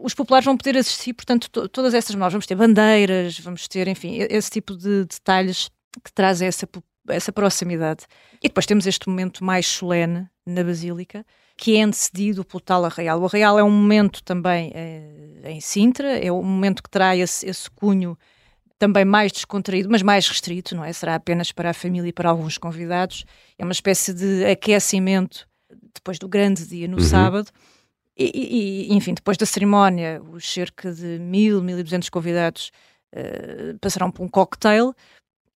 Os 0.02 0.14
populares 0.14 0.46
vão 0.46 0.56
poder 0.56 0.76
assistir, 0.76 1.12
portanto, 1.12 1.50
to 1.50 1.68
todas 1.68 1.92
essas 1.92 2.14
menores. 2.14 2.32
Vamos 2.32 2.46
ter 2.46 2.54
bandeiras, 2.54 3.38
vamos 3.40 3.66
ter, 3.68 3.88
enfim, 3.88 4.18
esse 4.30 4.50
tipo 4.50 4.76
de 4.76 5.04
detalhes 5.04 5.70
que 6.04 6.12
traz 6.12 6.40
essa, 6.40 6.68
essa 7.08 7.32
proximidade. 7.32 8.04
E 8.42 8.48
depois 8.48 8.64
temos 8.64 8.86
este 8.86 9.08
momento 9.08 9.44
mais 9.44 9.66
solene 9.66 10.28
na 10.46 10.62
Basílica, 10.62 11.26
que 11.58 11.76
é 11.76 11.82
antecedido 11.82 12.44
pelo 12.44 12.60
tal 12.60 12.84
Arraial. 12.84 13.20
O 13.20 13.26
Arraial 13.26 13.58
é 13.58 13.64
um 13.64 13.70
momento 13.70 14.22
também 14.22 14.70
é, 14.72 15.40
em 15.44 15.60
Sintra, 15.60 16.16
é 16.16 16.30
um 16.30 16.42
momento 16.42 16.80
que 16.80 16.88
terá 16.88 17.16
esse, 17.16 17.44
esse 17.46 17.68
cunho 17.68 18.16
também 18.78 19.04
mais 19.04 19.32
descontraído, 19.32 19.90
mas 19.90 20.00
mais 20.00 20.28
restrito, 20.28 20.76
não 20.76 20.84
é? 20.84 20.92
Será 20.92 21.16
apenas 21.16 21.50
para 21.50 21.70
a 21.70 21.74
família 21.74 22.08
e 22.08 22.12
para 22.12 22.30
alguns 22.30 22.56
convidados. 22.56 23.24
É 23.58 23.64
uma 23.64 23.72
espécie 23.72 24.14
de 24.14 24.44
aquecimento 24.44 25.48
depois 25.92 26.16
do 26.16 26.28
grande 26.28 26.64
dia 26.64 26.86
no 26.86 26.98
uhum. 26.98 27.02
sábado. 27.02 27.50
E, 28.16 28.86
e, 28.88 28.94
enfim, 28.94 29.14
depois 29.14 29.36
da 29.36 29.44
cerimónia, 29.44 30.22
os 30.30 30.48
cerca 30.48 30.92
de 30.92 31.18
mil, 31.18 31.60
mil 31.60 31.78
e 31.78 31.82
duzentos 31.82 32.08
convidados 32.08 32.70
uh, 33.12 33.76
passarão 33.80 34.12
por 34.12 34.22
um 34.22 34.28
cocktail 34.28 34.94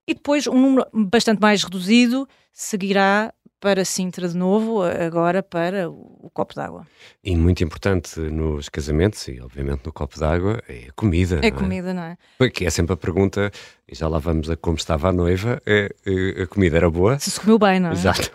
e 0.06 0.14
depois 0.14 0.46
um 0.46 0.61
número 0.61 0.87
bastante 0.92 1.40
mais 1.40 1.64
reduzido 1.64 2.26
seguirá 2.52 3.32
para 3.60 3.84
Sintra 3.84 4.28
de 4.28 4.36
novo, 4.36 4.82
agora 4.82 5.42
para 5.42 5.90
o, 5.90 6.30
copo 6.32 6.54
d'água. 6.54 6.86
E 7.22 7.34
muito 7.36 7.64
importante 7.64 8.20
nos 8.20 8.68
casamentos, 8.68 9.26
e 9.28 9.40
obviamente 9.40 9.84
no 9.84 9.92
copo 9.92 10.18
d'água, 10.18 10.62
é 10.68 10.86
a 10.88 10.92
comida. 10.92 11.40
É 11.42 11.48
a 11.48 11.52
comida, 11.52 11.92
não 11.92 12.02
é? 12.02 12.16
Porque 12.38 12.64
é 12.64 12.70
sempre 12.70 12.92
a 12.92 12.96
pergunta, 12.96 13.50
e 13.86 13.94
já 13.94 14.08
lá 14.08 14.18
vamos 14.18 14.48
a 14.48 14.56
como 14.56 14.76
estava 14.76 15.08
a 15.08 15.12
noiva, 15.12 15.60
é, 15.66 15.94
é 16.06 16.42
a 16.42 16.46
comida 16.46 16.76
era 16.76 16.90
boa? 16.90 17.18
Se 17.18 17.30
se 17.30 17.40
comeu 17.40 17.58
bem, 17.58 17.80
não 17.80 17.90
é? 17.90 17.92
Exato. 17.92 18.30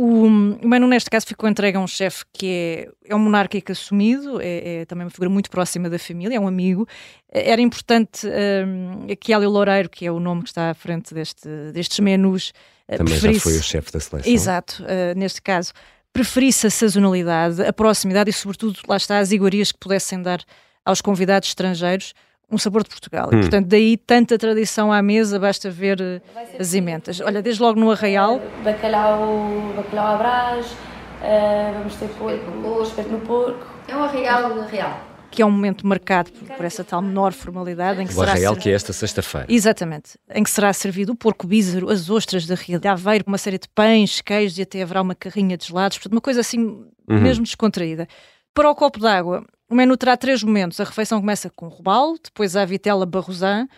O, 0.00 0.30
menu, 0.30 0.86
neste 0.86 1.10
caso, 1.10 1.26
ficou 1.26 1.48
entregue 1.48 1.76
a 1.76 1.80
um 1.80 1.86
chefe 1.88 2.24
que 2.32 2.46
é, 2.46 3.10
é 3.10 3.16
um 3.16 3.18
monárquico 3.18 3.72
assumido, 3.72 4.40
é, 4.40 4.82
é, 4.82 4.84
também 4.84 5.04
uma 5.04 5.10
figura 5.10 5.28
muito 5.28 5.50
próxima 5.50 5.90
da 5.90 5.98
família, 5.98 6.36
é 6.36 6.40
um 6.40 6.46
amigo. 6.46 6.86
Era 7.28 7.60
importante 7.60 8.24
um, 8.24 9.08
que 9.16 9.32
Hélio 9.32 9.50
Loureiro, 9.50 9.90
que 9.90 10.06
é 10.06 10.12
o 10.12 10.20
nome 10.20 10.42
que 10.42 10.50
está 10.50 10.70
à 10.70 10.74
frente 10.74 11.12
deste, 11.12 11.48
destes 11.72 11.98
menus, 11.98 12.52
também 12.96 13.18
já 13.18 13.40
foi 13.40 13.56
o 13.56 13.62
chefe 13.62 13.92
da 13.92 14.00
seleção. 14.00 14.32
Exato, 14.32 14.82
uh, 14.82 15.18
neste 15.18 15.42
caso, 15.42 15.72
preferisse 16.12 16.66
a 16.66 16.70
sazonalidade, 16.70 17.62
a 17.62 17.72
proximidade 17.72 18.30
e, 18.30 18.32
sobretudo, 18.32 18.78
lá 18.88 18.96
está, 18.96 19.18
as 19.18 19.30
iguarias 19.30 19.70
que 19.70 19.78
pudessem 19.78 20.22
dar 20.22 20.40
aos 20.84 21.00
convidados 21.00 21.48
estrangeiros 21.48 22.14
um 22.50 22.56
sabor 22.56 22.82
de 22.82 22.88
Portugal. 22.88 23.28
Hum. 23.32 23.38
E, 23.38 23.40
portanto, 23.42 23.66
daí 23.66 23.96
tanta 23.96 24.38
tradição 24.38 24.90
à 24.90 25.02
mesa, 25.02 25.38
basta 25.38 25.70
ver 25.70 26.00
uh, 26.00 26.20
as 26.58 26.72
ementas. 26.72 27.20
Olha, 27.20 27.42
desde 27.42 27.62
logo 27.62 27.78
no 27.78 27.90
Arraial. 27.90 28.40
Bacalhau, 28.64 29.74
bacalhau 29.76 30.14
à 30.14 30.16
brás, 30.16 30.66
uh, 30.66 31.74
vamos 31.74 31.94
ter 31.96 32.08
porco, 32.08 32.82
espeto 32.82 33.10
no 33.10 33.20
porco. 33.20 33.66
É 33.86 33.94
um 33.94 34.02
Arraial 34.02 34.66
real. 34.66 35.07
Que 35.38 35.42
é 35.42 35.46
um 35.46 35.52
momento 35.52 35.86
marcado 35.86 36.32
por, 36.32 36.48
por 36.48 36.64
essa 36.64 36.82
tal 36.82 37.00
menor 37.00 37.32
formalidade. 37.32 38.02
Em 38.02 38.06
que 38.08 38.12
o 38.12 38.16
será 38.16 38.32
Arraial, 38.32 38.56
que 38.56 38.68
é 38.68 38.72
esta 38.72 38.92
sexta-feira. 38.92 39.46
Exatamente. 39.48 40.18
Em 40.34 40.42
que 40.42 40.50
será 40.50 40.72
servido 40.72 41.12
o 41.12 41.14
porco 41.14 41.46
bízaro, 41.46 41.88
as 41.88 42.10
ostras 42.10 42.44
da 42.44 42.56
Ria 42.56 42.76
de 42.76 42.88
Aveiro, 42.88 43.22
uma 43.24 43.38
série 43.38 43.56
de 43.56 43.68
pães, 43.68 44.20
queijos 44.20 44.58
e 44.58 44.62
até 44.62 44.82
haverá 44.82 45.00
uma 45.00 45.14
carrinha 45.14 45.56
de 45.56 45.66
gelados. 45.66 45.96
Portanto, 45.96 46.14
uma 46.14 46.20
coisa 46.20 46.40
assim, 46.40 46.58
uhum. 46.58 47.20
mesmo 47.20 47.44
descontraída. 47.44 48.08
Para 48.52 48.68
o 48.68 48.74
copo 48.74 48.98
d'água, 48.98 49.44
o 49.70 49.76
menu 49.76 49.96
terá 49.96 50.16
três 50.16 50.42
momentos. 50.42 50.80
A 50.80 50.84
refeição 50.84 51.20
começa 51.20 51.48
com 51.50 51.66
o 51.66 51.68
robalo, 51.68 52.18
depois 52.20 52.56
a 52.56 52.64
vitela 52.64 53.06
barrosan 53.06 53.68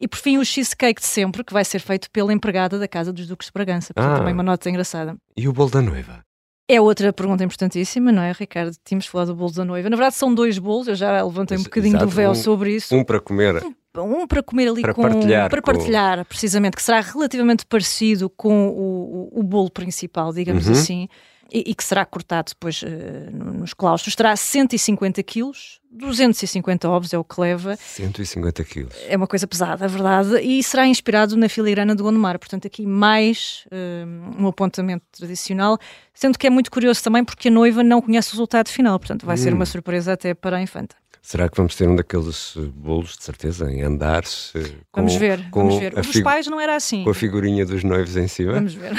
e 0.00 0.06
por 0.06 0.16
fim 0.16 0.38
o 0.38 0.44
cheesecake 0.44 1.00
de 1.00 1.08
sempre, 1.08 1.42
que 1.42 1.52
vai 1.52 1.64
ser 1.64 1.80
feito 1.80 2.08
pela 2.12 2.32
empregada 2.32 2.78
da 2.78 2.86
Casa 2.86 3.12
dos 3.12 3.26
Duques 3.26 3.48
de 3.48 3.52
Bragança. 3.52 3.92
Portanto, 3.92 4.14
ah. 4.14 4.18
também 4.18 4.32
uma 4.32 4.44
nota 4.44 4.70
engraçada. 4.70 5.16
E 5.36 5.48
o 5.48 5.52
bolo 5.52 5.70
da 5.70 5.82
noiva? 5.82 6.24
É 6.72 6.80
outra 6.80 7.12
pergunta 7.12 7.42
importantíssima, 7.42 8.12
não 8.12 8.22
é, 8.22 8.32
Ricardo? 8.32 8.72
Tínhamos 8.84 9.06
falado 9.06 9.28
do 9.28 9.34
bolo 9.34 9.52
da 9.52 9.64
noiva. 9.64 9.90
Na 9.90 9.96
verdade, 9.96 10.14
são 10.14 10.32
dois 10.32 10.56
bolos, 10.56 10.86
eu 10.86 10.94
já 10.94 11.22
levantei 11.22 11.58
um 11.58 11.64
bocadinho 11.64 11.96
Exato, 11.96 12.06
do 12.06 12.10
véu 12.10 12.30
um, 12.30 12.34
sobre 12.34 12.76
isso. 12.76 12.94
Um 12.94 13.02
para 13.02 13.18
comer. 13.18 13.60
Um, 13.96 14.22
um 14.22 14.26
para 14.26 14.40
comer 14.40 14.68
ali 14.68 14.82
para 14.82 14.94
com. 14.94 15.02
Partilhar 15.02 15.50
para 15.50 15.60
partilhar, 15.60 16.18
com... 16.18 16.24
precisamente, 16.26 16.76
que 16.76 16.82
será 16.82 17.00
relativamente 17.00 17.66
parecido 17.66 18.30
com 18.30 18.68
o, 18.68 19.30
o, 19.34 19.40
o 19.40 19.42
bolo 19.42 19.68
principal, 19.68 20.32
digamos 20.32 20.66
uhum. 20.66 20.72
assim 20.72 21.08
e, 21.52 21.70
e, 21.70 21.74
que 21.74 21.82
será 21.84 22.04
cortado 22.04 22.50
depois 22.50 22.82
uh, 22.82 22.86
nos 23.32 23.74
claustros, 23.74 24.14
terá 24.14 24.34
150 24.36 25.22
quilos, 25.22 25.80
250 25.90 26.88
ovos 26.88 27.12
é 27.12 27.18
o 27.18 27.24
que 27.24 27.40
leva. 27.40 27.76
150 27.76 28.64
quilos. 28.64 28.94
É 29.08 29.16
uma 29.16 29.26
coisa 29.26 29.46
pesada, 29.46 29.84
é 29.84 29.88
verdade, 29.88 30.40
e 30.40 30.62
será 30.62 30.86
inspirado 30.86 31.36
na 31.36 31.48
filigrana 31.48 31.94
do 31.94 32.04
Gondomar, 32.04 32.38
portanto 32.38 32.66
aqui 32.66 32.86
mais 32.86 33.64
uh, 33.66 34.42
um 34.42 34.46
apontamento 34.46 35.04
tradicional, 35.10 35.78
sendo 36.14 36.38
que 36.38 36.46
é 36.46 36.50
muito 36.50 36.70
curioso 36.70 37.02
também 37.02 37.24
porque 37.24 37.48
a 37.48 37.50
noiva 37.50 37.82
não 37.82 38.00
conhece 38.00 38.28
o 38.28 38.32
resultado 38.32 38.68
final, 38.68 38.98
portanto 38.98 39.26
vai 39.26 39.34
hum. 39.34 39.38
ser 39.38 39.52
uma 39.52 39.66
surpresa 39.66 40.12
até 40.12 40.34
para 40.34 40.58
a 40.58 40.62
infanta. 40.62 40.99
Será 41.22 41.48
que 41.48 41.56
vamos 41.56 41.76
ter 41.76 41.88
um 41.88 41.94
daqueles 41.94 42.54
eh, 42.56 42.60
bolos, 42.74 43.16
de 43.16 43.24
certeza, 43.24 43.70
em 43.70 43.82
andares? 43.82 44.52
Eh, 44.54 44.62
com, 44.90 45.02
vamos 45.02 45.16
ver, 45.16 45.50
com 45.50 45.66
vamos 45.66 45.78
ver. 45.78 45.92
O 45.92 46.02
dos 46.02 46.20
pais 46.20 46.46
não 46.46 46.58
era 46.60 46.74
assim. 46.74 47.04
Com 47.04 47.10
a 47.10 47.14
figurinha 47.14 47.66
dos 47.66 47.84
noivos 47.84 48.16
em 48.16 48.26
cima? 48.26 48.54
Vamos 48.54 48.74
ver. 48.74 48.92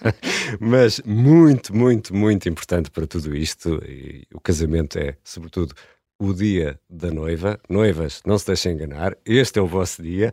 Mas 0.58 1.00
muito, 1.04 1.76
muito, 1.76 2.14
muito 2.14 2.48
importante 2.48 2.90
para 2.90 3.06
tudo 3.06 3.36
isto, 3.36 3.82
e 3.86 4.26
o 4.32 4.40
casamento 4.40 4.98
é, 4.98 5.16
sobretudo, 5.22 5.74
o 6.18 6.32
dia 6.32 6.80
da 6.88 7.10
noiva. 7.10 7.60
Noivas, 7.68 8.22
não 8.24 8.38
se 8.38 8.46
deixem 8.46 8.72
enganar, 8.72 9.16
este 9.24 9.58
é 9.58 9.62
o 9.62 9.66
vosso 9.66 10.02
dia. 10.02 10.32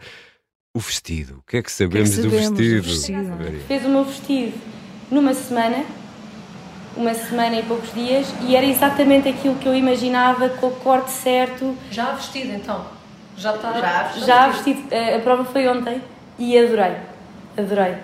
O 0.76 0.80
vestido, 0.80 1.38
o 1.38 1.44
que 1.44 1.58
é 1.58 1.62
que 1.62 1.72
sabemos, 1.72 2.10
que 2.10 2.20
é 2.20 2.24
que 2.24 2.30
sabemos 2.30 2.50
do 2.50 2.58
vestido? 2.58 2.82
Do 2.82 2.90
vestido? 2.90 3.68
Fez 3.68 3.86
o 3.86 3.90
meu 3.90 4.06
vestido 4.06 4.58
numa 5.12 5.34
semana 5.36 5.86
uma 6.96 7.14
semana 7.14 7.60
e 7.60 7.64
poucos 7.64 7.94
dias 7.94 8.34
e 8.42 8.56
era 8.56 8.66
exatamente 8.66 9.28
aquilo 9.30 9.56
que 9.56 9.68
eu 9.68 9.76
imaginava 9.76 10.50
com 10.50 10.68
o 10.68 10.72
corte 10.72 11.12
certo. 11.12 11.76
Já 11.92 12.14
vestido 12.14 12.54
então? 12.54 12.86
Já 13.36 13.56
está? 13.56 13.74
Já 13.74 14.04
vestido. 14.04 14.26
Já 14.26 14.48
vestido. 14.50 14.84
A, 14.94 15.18
a 15.18 15.20
prova 15.20 15.46
foi 15.46 15.68
ontem 15.68 16.02
e 16.38 16.58
adorei. 16.58 16.96
Adorei. 17.58 17.96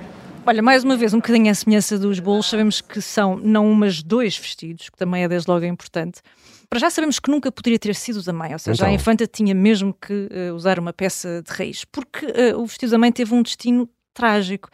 Olha, 0.46 0.64
mais 0.64 0.84
uma 0.84 0.96
vez, 0.96 1.14
um 1.14 1.18
bocadinho 1.18 1.52
a 1.52 1.54
semelhança 1.54 2.00
dos 2.00 2.20
bolos, 2.20 2.48
sabemos 2.48 2.82
que 2.82 3.02
são 3.02 3.38
não 3.38 3.70
umas 3.70 4.02
dois 4.02 4.38
vestidos, 4.38 4.90
que 4.90 4.98
também 4.98 5.24
é 5.24 5.28
desde 5.28 5.50
logo 5.50 5.66
importante. 5.66 6.22
Para 6.70 6.80
já 6.80 6.90
sabemos 6.90 7.20
que 7.20 7.30
nunca 7.30 7.52
poderia 7.52 7.78
ter 7.78 7.94
sido 7.96 8.24
da 8.24 8.32
mãe, 8.32 8.54
ou 8.54 8.60
seja, 8.60 8.84
então. 8.84 8.88
a 8.88 8.92
infanta 8.92 9.28
tinha 9.28 9.54
mesmo 9.54 9.94
que 9.94 10.30
uh, 10.32 10.54
usar 10.56 10.80
uma 10.80 10.94
peça 10.94 11.44
de 11.44 11.52
raiz, 11.52 11.84
porque 11.86 12.26
uh, 12.26 12.60
o 12.60 12.66
vestido 12.66 12.92
da 12.92 12.98
mãe 12.98 13.12
teve 13.12 13.34
um 13.34 13.42
destino 13.42 13.90
trágico. 14.14 14.70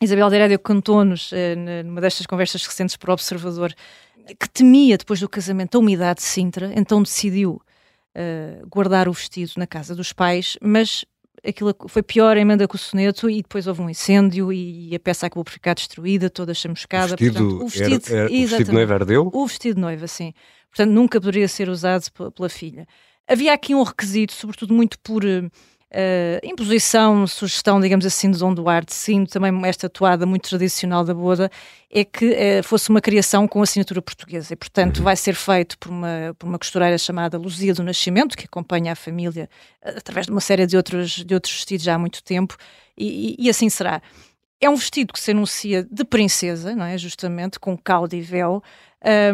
Isabel 0.00 0.30
de 0.30 0.36
Herédia 0.36 0.58
contou-nos, 0.58 1.30
eh, 1.32 1.54
numa 1.84 2.00
destas 2.00 2.26
conversas 2.26 2.64
recentes 2.64 2.96
para 2.96 3.10
o 3.10 3.12
Observador, 3.12 3.74
que 4.38 4.48
temia, 4.48 4.96
depois 4.96 5.20
do 5.20 5.28
casamento, 5.28 5.76
a 5.76 5.78
umidade 5.78 6.20
de 6.20 6.26
Sintra, 6.26 6.72
então 6.74 7.02
decidiu 7.02 7.60
uh, 8.16 8.66
guardar 8.68 9.08
o 9.08 9.12
vestido 9.12 9.52
na 9.56 9.66
casa 9.66 9.94
dos 9.94 10.12
pais, 10.12 10.56
mas 10.62 11.04
aquilo 11.46 11.74
foi 11.88 12.02
pior 12.02 12.36
a 12.36 12.40
emenda 12.40 12.68
com 12.68 12.76
o 12.76 12.78
soneto 12.78 13.28
e 13.28 13.42
depois 13.42 13.66
houve 13.66 13.82
um 13.82 13.90
incêndio 13.90 14.52
e 14.52 14.94
a 14.94 15.00
peça 15.00 15.26
acabou 15.26 15.44
por 15.44 15.52
ficar 15.52 15.74
destruída, 15.74 16.30
toda 16.30 16.54
chamuscada. 16.54 17.14
O 17.14 17.16
vestido, 17.16 17.32
Portanto, 17.32 17.64
o 17.64 17.68
vestido, 17.68 18.14
era, 18.14 18.20
era, 18.20 18.26
o 18.26 18.46
vestido 18.46 18.64
de 18.64 18.72
noiva 18.72 18.94
ardeu? 18.94 19.30
O 19.32 19.46
vestido 19.46 19.74
de 19.74 19.80
noiva, 19.80 20.06
sim. 20.06 20.32
Portanto, 20.70 20.90
nunca 20.92 21.20
poderia 21.20 21.48
ser 21.48 21.68
usado 21.68 22.04
pela 22.34 22.48
filha. 22.48 22.86
Havia 23.26 23.52
aqui 23.52 23.74
um 23.74 23.82
requisito, 23.82 24.32
sobretudo 24.32 24.74
muito 24.74 24.98
por 24.98 25.24
uh, 25.92 26.46
imposição, 26.46 27.26
sugestão, 27.26 27.80
digamos 27.80 28.06
assim, 28.06 28.30
de 28.30 28.38
Dom 28.38 28.54
Duarte, 28.54 28.94
sim, 28.94 29.24
também 29.24 29.52
esta 29.64 29.88
toada 29.88 30.24
muito 30.24 30.48
tradicional 30.48 31.04
da 31.04 31.14
boda, 31.14 31.50
é 31.90 32.04
que 32.04 32.30
uh, 32.30 32.62
fosse 32.62 32.90
uma 32.90 33.00
criação 33.00 33.46
com 33.48 33.62
assinatura 33.62 34.00
portuguesa 34.00 34.52
e, 34.52 34.56
portanto, 34.56 34.98
uhum. 34.98 35.04
vai 35.04 35.16
ser 35.16 35.34
feito 35.34 35.78
por 35.78 35.90
uma, 35.90 36.34
por 36.38 36.46
uma 36.46 36.58
costureira 36.58 36.96
chamada 36.98 37.36
Luzia 37.36 37.74
do 37.74 37.82
Nascimento, 37.82 38.36
que 38.36 38.44
acompanha 38.44 38.92
a 38.92 38.96
família 38.96 39.48
uh, 39.84 39.98
através 39.98 40.26
de 40.26 40.32
uma 40.32 40.40
série 40.40 40.66
de 40.66 40.76
outros, 40.76 41.24
de 41.24 41.34
outros 41.34 41.52
vestidos 41.54 41.84
já 41.84 41.94
há 41.94 41.98
muito 41.98 42.22
tempo, 42.22 42.56
e, 42.96 43.36
e, 43.38 43.46
e 43.46 43.50
assim 43.50 43.68
será. 43.68 44.00
É 44.62 44.68
um 44.68 44.76
vestido 44.76 45.12
que 45.12 45.20
se 45.20 45.30
anuncia 45.30 45.82
de 45.90 46.04
princesa, 46.04 46.76
não 46.76 46.84
é? 46.84 46.98
Justamente, 46.98 47.58
com 47.58 47.78
cauda 47.78 48.14
e 48.14 48.20
véu, 48.20 48.62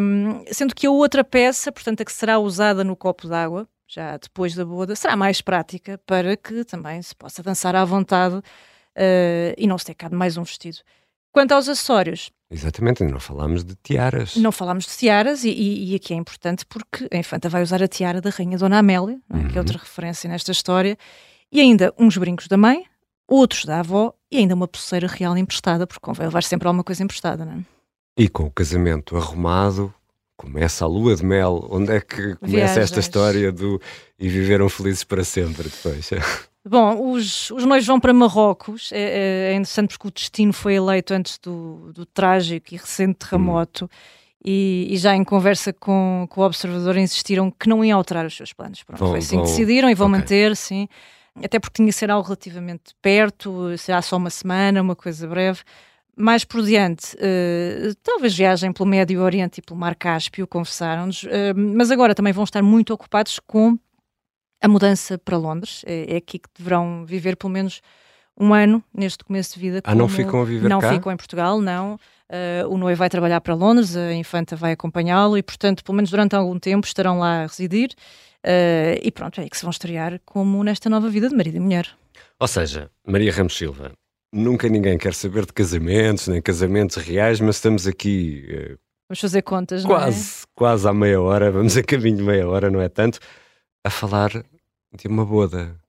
um, 0.01 0.45
sendo 0.49 0.73
que 0.73 0.87
a 0.87 0.91
outra 0.91 1.21
peça, 1.21 1.69
portanto, 1.69 1.99
a 1.99 2.05
que 2.05 2.13
será 2.13 2.39
usada 2.39 2.81
no 2.81 2.95
copo 2.95 3.27
d'água, 3.27 3.67
já 3.87 4.17
depois 4.17 4.53
da 4.53 4.65
boda, 4.65 4.95
será 4.95 5.15
mais 5.15 5.41
prática 5.41 5.99
para 6.05 6.35
que 6.35 6.63
também 6.65 7.01
se 7.01 7.15
possa 7.15 7.41
dançar 7.41 7.75
à 7.75 7.85
vontade 7.85 8.35
uh, 8.35 9.53
e 9.57 9.65
não 9.65 9.77
se 9.77 9.85
ter 9.85 9.93
cá 9.95 10.09
mais 10.09 10.37
um 10.37 10.43
vestido. 10.43 10.77
Quanto 11.31 11.53
aos 11.53 11.69
acessórios. 11.69 12.31
Exatamente, 12.49 13.03
não 13.03 13.19
falámos 13.19 13.63
de 13.63 13.75
tiaras. 13.75 14.35
Não 14.37 14.51
falámos 14.51 14.85
de 14.85 14.91
tiaras 14.97 15.43
e, 15.43 15.49
e, 15.49 15.91
e, 15.91 15.95
aqui 15.95 16.13
é 16.13 16.17
importante 16.17 16.65
porque 16.65 17.07
a 17.11 17.17
infanta 17.17 17.49
vai 17.49 17.61
usar 17.61 17.83
a 17.83 17.87
tiara 17.87 18.21
da 18.21 18.29
Rainha 18.29 18.57
Dona 18.57 18.79
Amélia, 18.79 19.19
é? 19.29 19.35
uhum. 19.35 19.47
que 19.49 19.57
é 19.57 19.59
outra 19.59 19.77
referência 19.77 20.29
nesta 20.29 20.51
história, 20.51 20.97
e 21.51 21.59
ainda 21.59 21.93
uns 21.97 22.17
brincos 22.17 22.47
da 22.47 22.57
mãe, 22.57 22.85
outros 23.27 23.65
da 23.65 23.79
avó 23.79 24.13
e 24.31 24.37
ainda 24.37 24.55
uma 24.55 24.67
pulseira 24.67 25.07
real 25.07 25.37
emprestada, 25.37 25.85
porque 25.85 26.01
convém 26.01 26.25
levar 26.25 26.43
sempre 26.43 26.67
alguma 26.67 26.83
coisa 26.83 27.03
emprestada, 27.03 27.45
não 27.45 27.53
é? 27.53 27.59
E 28.17 28.27
com 28.27 28.45
o 28.45 28.51
casamento 28.51 29.15
arrumado, 29.15 29.93
começa 30.37 30.85
a 30.85 30.87
lua 30.87 31.15
de 31.15 31.25
mel. 31.25 31.67
Onde 31.69 31.91
é 31.91 31.99
que 31.99 32.35
começa 32.35 32.45
Viagens. 32.45 32.77
esta 32.77 32.99
história 32.99 33.51
do 33.51 33.81
e 34.17 34.29
viveram 34.29 34.69
felizes 34.69 35.03
para 35.03 35.23
sempre 35.23 35.63
depois? 35.63 36.09
Bom, 36.65 37.11
os, 37.11 37.49
os 37.51 37.65
noivos 37.65 37.87
vão 37.87 37.99
para 37.99 38.13
Marrocos. 38.13 38.91
É, 38.91 39.51
é, 39.51 39.53
interessante 39.53 39.91
porque 39.97 40.07
o 40.07 40.11
destino 40.11 40.53
foi 40.53 40.75
eleito 40.75 41.13
antes 41.13 41.37
do, 41.37 41.91
do 41.93 42.05
trágico 42.05 42.73
e 42.73 42.77
recente 42.77 43.15
terremoto. 43.15 43.85
Hum. 43.85 43.89
E, 44.45 44.87
e, 44.91 44.97
já 44.97 45.15
em 45.15 45.23
conversa 45.23 45.73
com, 45.73 46.27
com 46.29 46.41
o 46.41 46.45
observador 46.45 46.95
insistiram 46.95 47.51
que 47.51 47.67
não 47.67 47.83
iam 47.83 47.97
alterar 47.97 48.25
os 48.25 48.35
seus 48.35 48.53
planos. 48.53 48.83
Pronto, 48.83 48.99
vão, 48.99 49.09
foi 49.09 49.19
assim 49.19 49.35
vão, 49.35 49.45
que 49.45 49.51
decidiram 49.51 49.89
e 49.89 49.95
vão 49.95 50.07
okay. 50.07 50.19
manter, 50.19 50.55
sim. 50.55 50.87
Até 51.43 51.59
porque 51.59 51.75
tinha 51.75 51.87
que 51.87 51.93
ser 51.93 52.09
algo 52.09 52.25
relativamente 52.25 52.93
perto, 53.01 53.77
será 53.77 54.01
só 54.01 54.17
uma 54.17 54.29
semana, 54.29 54.81
uma 54.81 54.95
coisa 54.95 55.27
breve 55.27 55.61
mais 56.17 56.43
por 56.43 56.63
diante, 56.63 57.15
uh, 57.15 57.95
talvez 58.01 58.35
viagem 58.35 58.73
pelo 58.73 58.89
Médio 58.89 59.21
Oriente 59.21 59.59
e 59.59 59.61
pelo 59.61 59.79
Mar 59.79 59.95
Cáspio, 59.95 60.47
confessaram-nos, 60.47 61.23
uh, 61.23 61.29
mas 61.55 61.91
agora 61.91 62.15
também 62.15 62.33
vão 62.33 62.43
estar 62.43 62.63
muito 62.63 62.91
ocupados 62.91 63.39
com 63.45 63.77
a 64.59 64.67
mudança 64.67 65.17
para 65.19 65.37
Londres. 65.37 65.83
É, 65.85 66.15
é, 66.15 66.17
aqui 66.17 66.39
que 66.39 66.49
deverão 66.57 67.05
viver 67.05 67.35
pelo 67.37 67.53
menos 67.53 67.81
um 68.39 68.51
ano 68.53 68.83
neste 68.91 69.23
começo 69.23 69.53
de 69.53 69.59
vida. 69.59 69.81
Ah, 69.83 69.93
não 69.93 70.09
ficam 70.09 70.41
a 70.41 70.45
viver 70.45 70.67
Não 70.67 70.79
cá? 70.79 70.91
ficam 70.93 71.11
em 71.11 71.17
Portugal, 71.17 71.61
não. 71.61 71.95
Uh, 72.29 72.67
o 72.69 72.77
noivo 72.77 72.97
vai 72.97 73.09
trabalhar 73.09 73.39
para 73.39 73.53
Londres, 73.53 73.95
a 73.95 74.13
infanta 74.13 74.55
vai 74.55 74.71
acompanhá-lo 74.71 75.37
e, 75.37 75.43
portanto, 75.43 75.83
pelo 75.83 75.95
menos 75.95 76.09
durante 76.09 76.35
algum 76.35 76.59
tempo 76.59 76.85
estarão 76.85 77.19
lá 77.19 77.43
a 77.43 77.47
residir. 77.47 77.91
e 79.03 79.11
pronto, 79.11 79.39
é 79.39 79.43
aí 79.43 79.49
que 79.49 79.57
se 79.57 79.63
vão 79.63 79.71
estrear 79.71 80.19
como 80.25 80.63
nesta 80.63 80.89
nova 80.89 81.09
vida 81.09 81.29
de 81.29 81.35
marido 81.35 81.57
e 81.57 81.59
mulher. 81.59 81.87
Ou 82.39 82.47
seja, 82.47 82.89
Maria 83.05 83.31
Ramos 83.31 83.55
Silva, 83.55 83.93
Nunca 84.31 84.67
ninguém 84.67 84.97
quer 84.97 85.13
saber 85.13 85.45
de 85.45 85.53
casamentos, 85.53 86.27
nem 86.27 86.41
casamentos 86.41 86.97
reais, 86.97 87.39
mas 87.39 87.55
estamos 87.55 87.87
aqui. 87.87 88.45
Uh, 88.49 88.77
vamos 89.09 89.21
fazer 89.21 89.41
contas, 89.41 89.85
quase, 89.85 90.17
não 90.17 90.43
é? 90.43 90.45
Quase 90.55 90.87
à 90.87 90.93
meia 90.93 91.21
hora, 91.21 91.49
vamos 91.51 91.77
a 91.77 91.83
caminho 91.83 92.17
de 92.17 92.23
meia 92.23 92.47
hora, 92.47 92.69
não 92.69 92.81
é 92.81 92.89
tanto, 92.89 93.19
a 93.83 93.89
falar 93.89 94.29
de 94.29 95.07
uma 95.07 95.25
boda. 95.25 95.79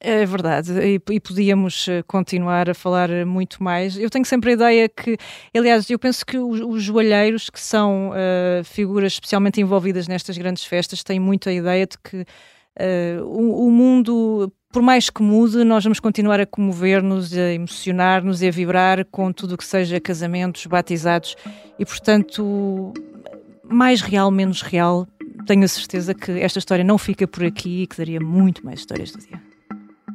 É 0.00 0.24
verdade, 0.24 0.72
e, 0.74 1.00
e, 1.10 1.20
podíamos 1.20 1.88
eh, 1.88 2.04
continuar 2.04 2.70
a 2.70 2.74
falar 2.74 3.10
muito 3.26 3.60
mais. 3.60 3.98
Eu 3.98 4.08
tenho 4.08 4.24
sempre 4.24 4.50
a 4.50 4.52
ideia 4.52 4.88
que, 4.88 5.16
aliás, 5.52 5.90
eu 5.90 5.98
penso 5.98 6.24
que 6.24 6.38
os, 6.38 6.60
os 6.60 6.84
joalheiros, 6.84 7.50
que 7.50 7.58
são 7.58 8.10
uh, 8.10 8.62
figuras 8.62 9.14
especialmente 9.14 9.60
envolvidas 9.60 10.06
nestas 10.06 10.38
grandes 10.38 10.64
festas, 10.64 11.02
têm 11.02 11.18
muito 11.18 11.48
a 11.48 11.52
ideia 11.52 11.84
de 11.84 11.98
que 11.98 12.18
uh, 12.20 13.24
o, 13.24 13.66
o, 13.66 13.70
mundo 13.72 14.52
por 14.70 14.82
mais 14.82 15.08
que 15.08 15.22
mude, 15.22 15.64
nós 15.64 15.82
vamos 15.82 15.98
continuar 15.98 16.40
a 16.40 16.46
comover-nos, 16.46 17.32
a 17.32 17.52
emocionar-nos 17.52 18.42
e 18.42 18.48
a 18.48 18.50
vibrar 18.50 19.04
com 19.06 19.32
tudo 19.32 19.54
o 19.54 19.56
que 19.56 19.64
seja 19.64 19.98
casamentos, 19.98 20.66
batizados 20.66 21.36
e, 21.78 21.84
portanto, 21.86 22.92
mais 23.64 24.02
real, 24.02 24.30
menos 24.30 24.60
real, 24.60 25.06
tenho 25.46 25.64
a 25.64 25.68
certeza 25.68 26.14
que 26.14 26.32
esta 26.32 26.58
história 26.58 26.84
não 26.84 26.98
fica 26.98 27.26
por 27.26 27.44
aqui 27.44 27.82
e 27.82 27.86
que 27.86 27.96
daria 27.96 28.20
muito 28.20 28.64
mais 28.64 28.80
histórias 28.80 29.10
do 29.10 29.18
dia. 29.18 29.40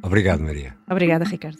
Obrigado, 0.02 0.40
Maria. 0.40 0.76
Obrigada, 0.88 1.24
Ricardo. 1.24 1.58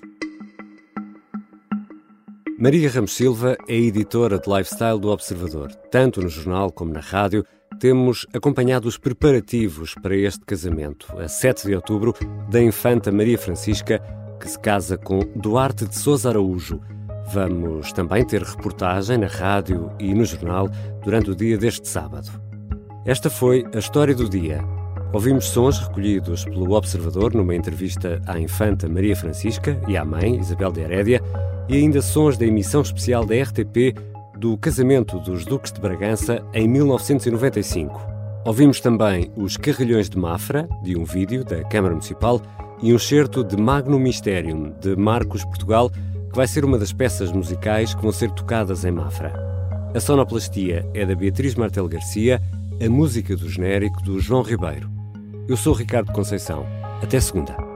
Maria 2.57 2.89
Ramos 2.89 3.13
Silva 3.13 3.59
é 3.67 3.75
editora 3.75 4.39
de 4.39 4.49
lifestyle 4.49 5.01
do 5.01 5.09
Observador, 5.09 5.75
tanto 5.91 6.23
no 6.23 6.29
jornal 6.29 6.71
como 6.71 6.93
na 6.93 7.01
rádio 7.01 7.45
temos 7.79 8.27
acompanhado 8.33 8.89
os 8.89 8.97
preparativos 8.97 9.95
para 9.95 10.17
este 10.17 10.45
casamento, 10.45 11.07
a 11.19 11.29
7 11.29 11.67
de 11.67 11.75
outubro, 11.75 12.15
da 12.51 12.63
infanta 12.63 13.13
Maria 13.13 13.39
Francisca, 13.39 14.01
que 14.41 14.49
se 14.49 14.59
casa 14.59 14.97
com 14.97 15.21
Duarte 15.37 15.87
de 15.87 15.97
Sousa 15.97 16.31
Araújo. 16.31 16.81
Vamos 17.33 17.93
também 17.93 18.25
ter 18.25 18.43
reportagem 18.43 19.19
na 19.19 19.27
rádio 19.27 19.91
e 19.99 20.15
no 20.15 20.25
jornal 20.25 20.69
durante 21.03 21.31
o 21.31 21.37
dia 21.37 21.57
deste 21.57 21.89
sábado. 21.89 22.31
Esta 23.05 23.29
foi 23.29 23.65
a 23.75 23.79
história 23.79 24.15
do 24.15 24.29
dia. 24.29 24.63
Ouvimos 25.13 25.47
sons 25.47 25.79
recolhidos 25.79 26.45
pelo 26.45 26.73
Observador 26.73 27.35
numa 27.35 27.55
entrevista 27.55 28.21
à 28.27 28.39
infanta 28.39 28.89
Maria 28.89 29.15
Francisca 29.15 29.81
e 29.87 29.97
à 29.97 30.05
mãe, 30.05 30.39
Isabel 30.39 30.73
de 30.73 30.81
Herédia, 30.81 31.23
e 31.69 31.77
ainda 31.77 32.03
sons 32.03 32.37
da 32.37 32.45
emissão 32.45 32.83
especial 32.83 33.25
da 33.25 33.35
RTP 33.35 33.95
do 34.45 34.59
casamento 34.59 35.19
dos 35.21 35.47
Duques 35.47 35.73
de 35.73 35.81
Bragança 35.81 36.45
em 36.53 36.69
1995. 36.69 37.99
Ouvimos 38.45 38.79
também 38.79 39.33
os 39.35 39.57
Carrilhões 39.57 40.11
de 40.11 40.19
Mafra, 40.19 40.69
de 40.83 40.99
um 40.99 41.03
vídeo 41.03 41.43
da 41.47 41.65
Câmara 41.65 41.95
Municipal, 41.95 42.43
e 42.83 42.93
um 42.93 42.99
certo 42.99 43.43
de 43.43 43.57
Magnum 43.57 43.99
Mysterium, 43.99 44.75
de 44.83 44.95
Marcos 44.97 45.47
Portugal, 45.47 45.89
que 45.89 46.37
vai 46.37 46.47
ser 46.47 46.63
uma 46.63 46.79
das 46.79 46.93
peças 46.93 47.33
musicais 47.33 47.95
que 47.95 48.03
vão 48.03 48.13
ser 48.13 48.31
tocadas 48.33 48.85
em 48.85 48.91
Mafra. 48.91 49.33
A 49.95 49.99
sonoplastia 49.99 50.87
é 50.93 51.07
da 51.07 51.15
Beatriz 51.15 51.55
Martel 51.55 51.89
Garcia, 51.89 52.39
a 52.85 52.91
música 52.91 53.35
do 53.35 53.49
genérico 53.49 54.03
do 54.03 54.21
João 54.21 54.43
Ribeiro. 54.43 54.91
Eu 55.49 55.57
sou 55.57 55.73
Ricardo 55.73 56.13
Conceição. 56.13 56.67
Até 57.01 57.19
segunda. 57.19 57.74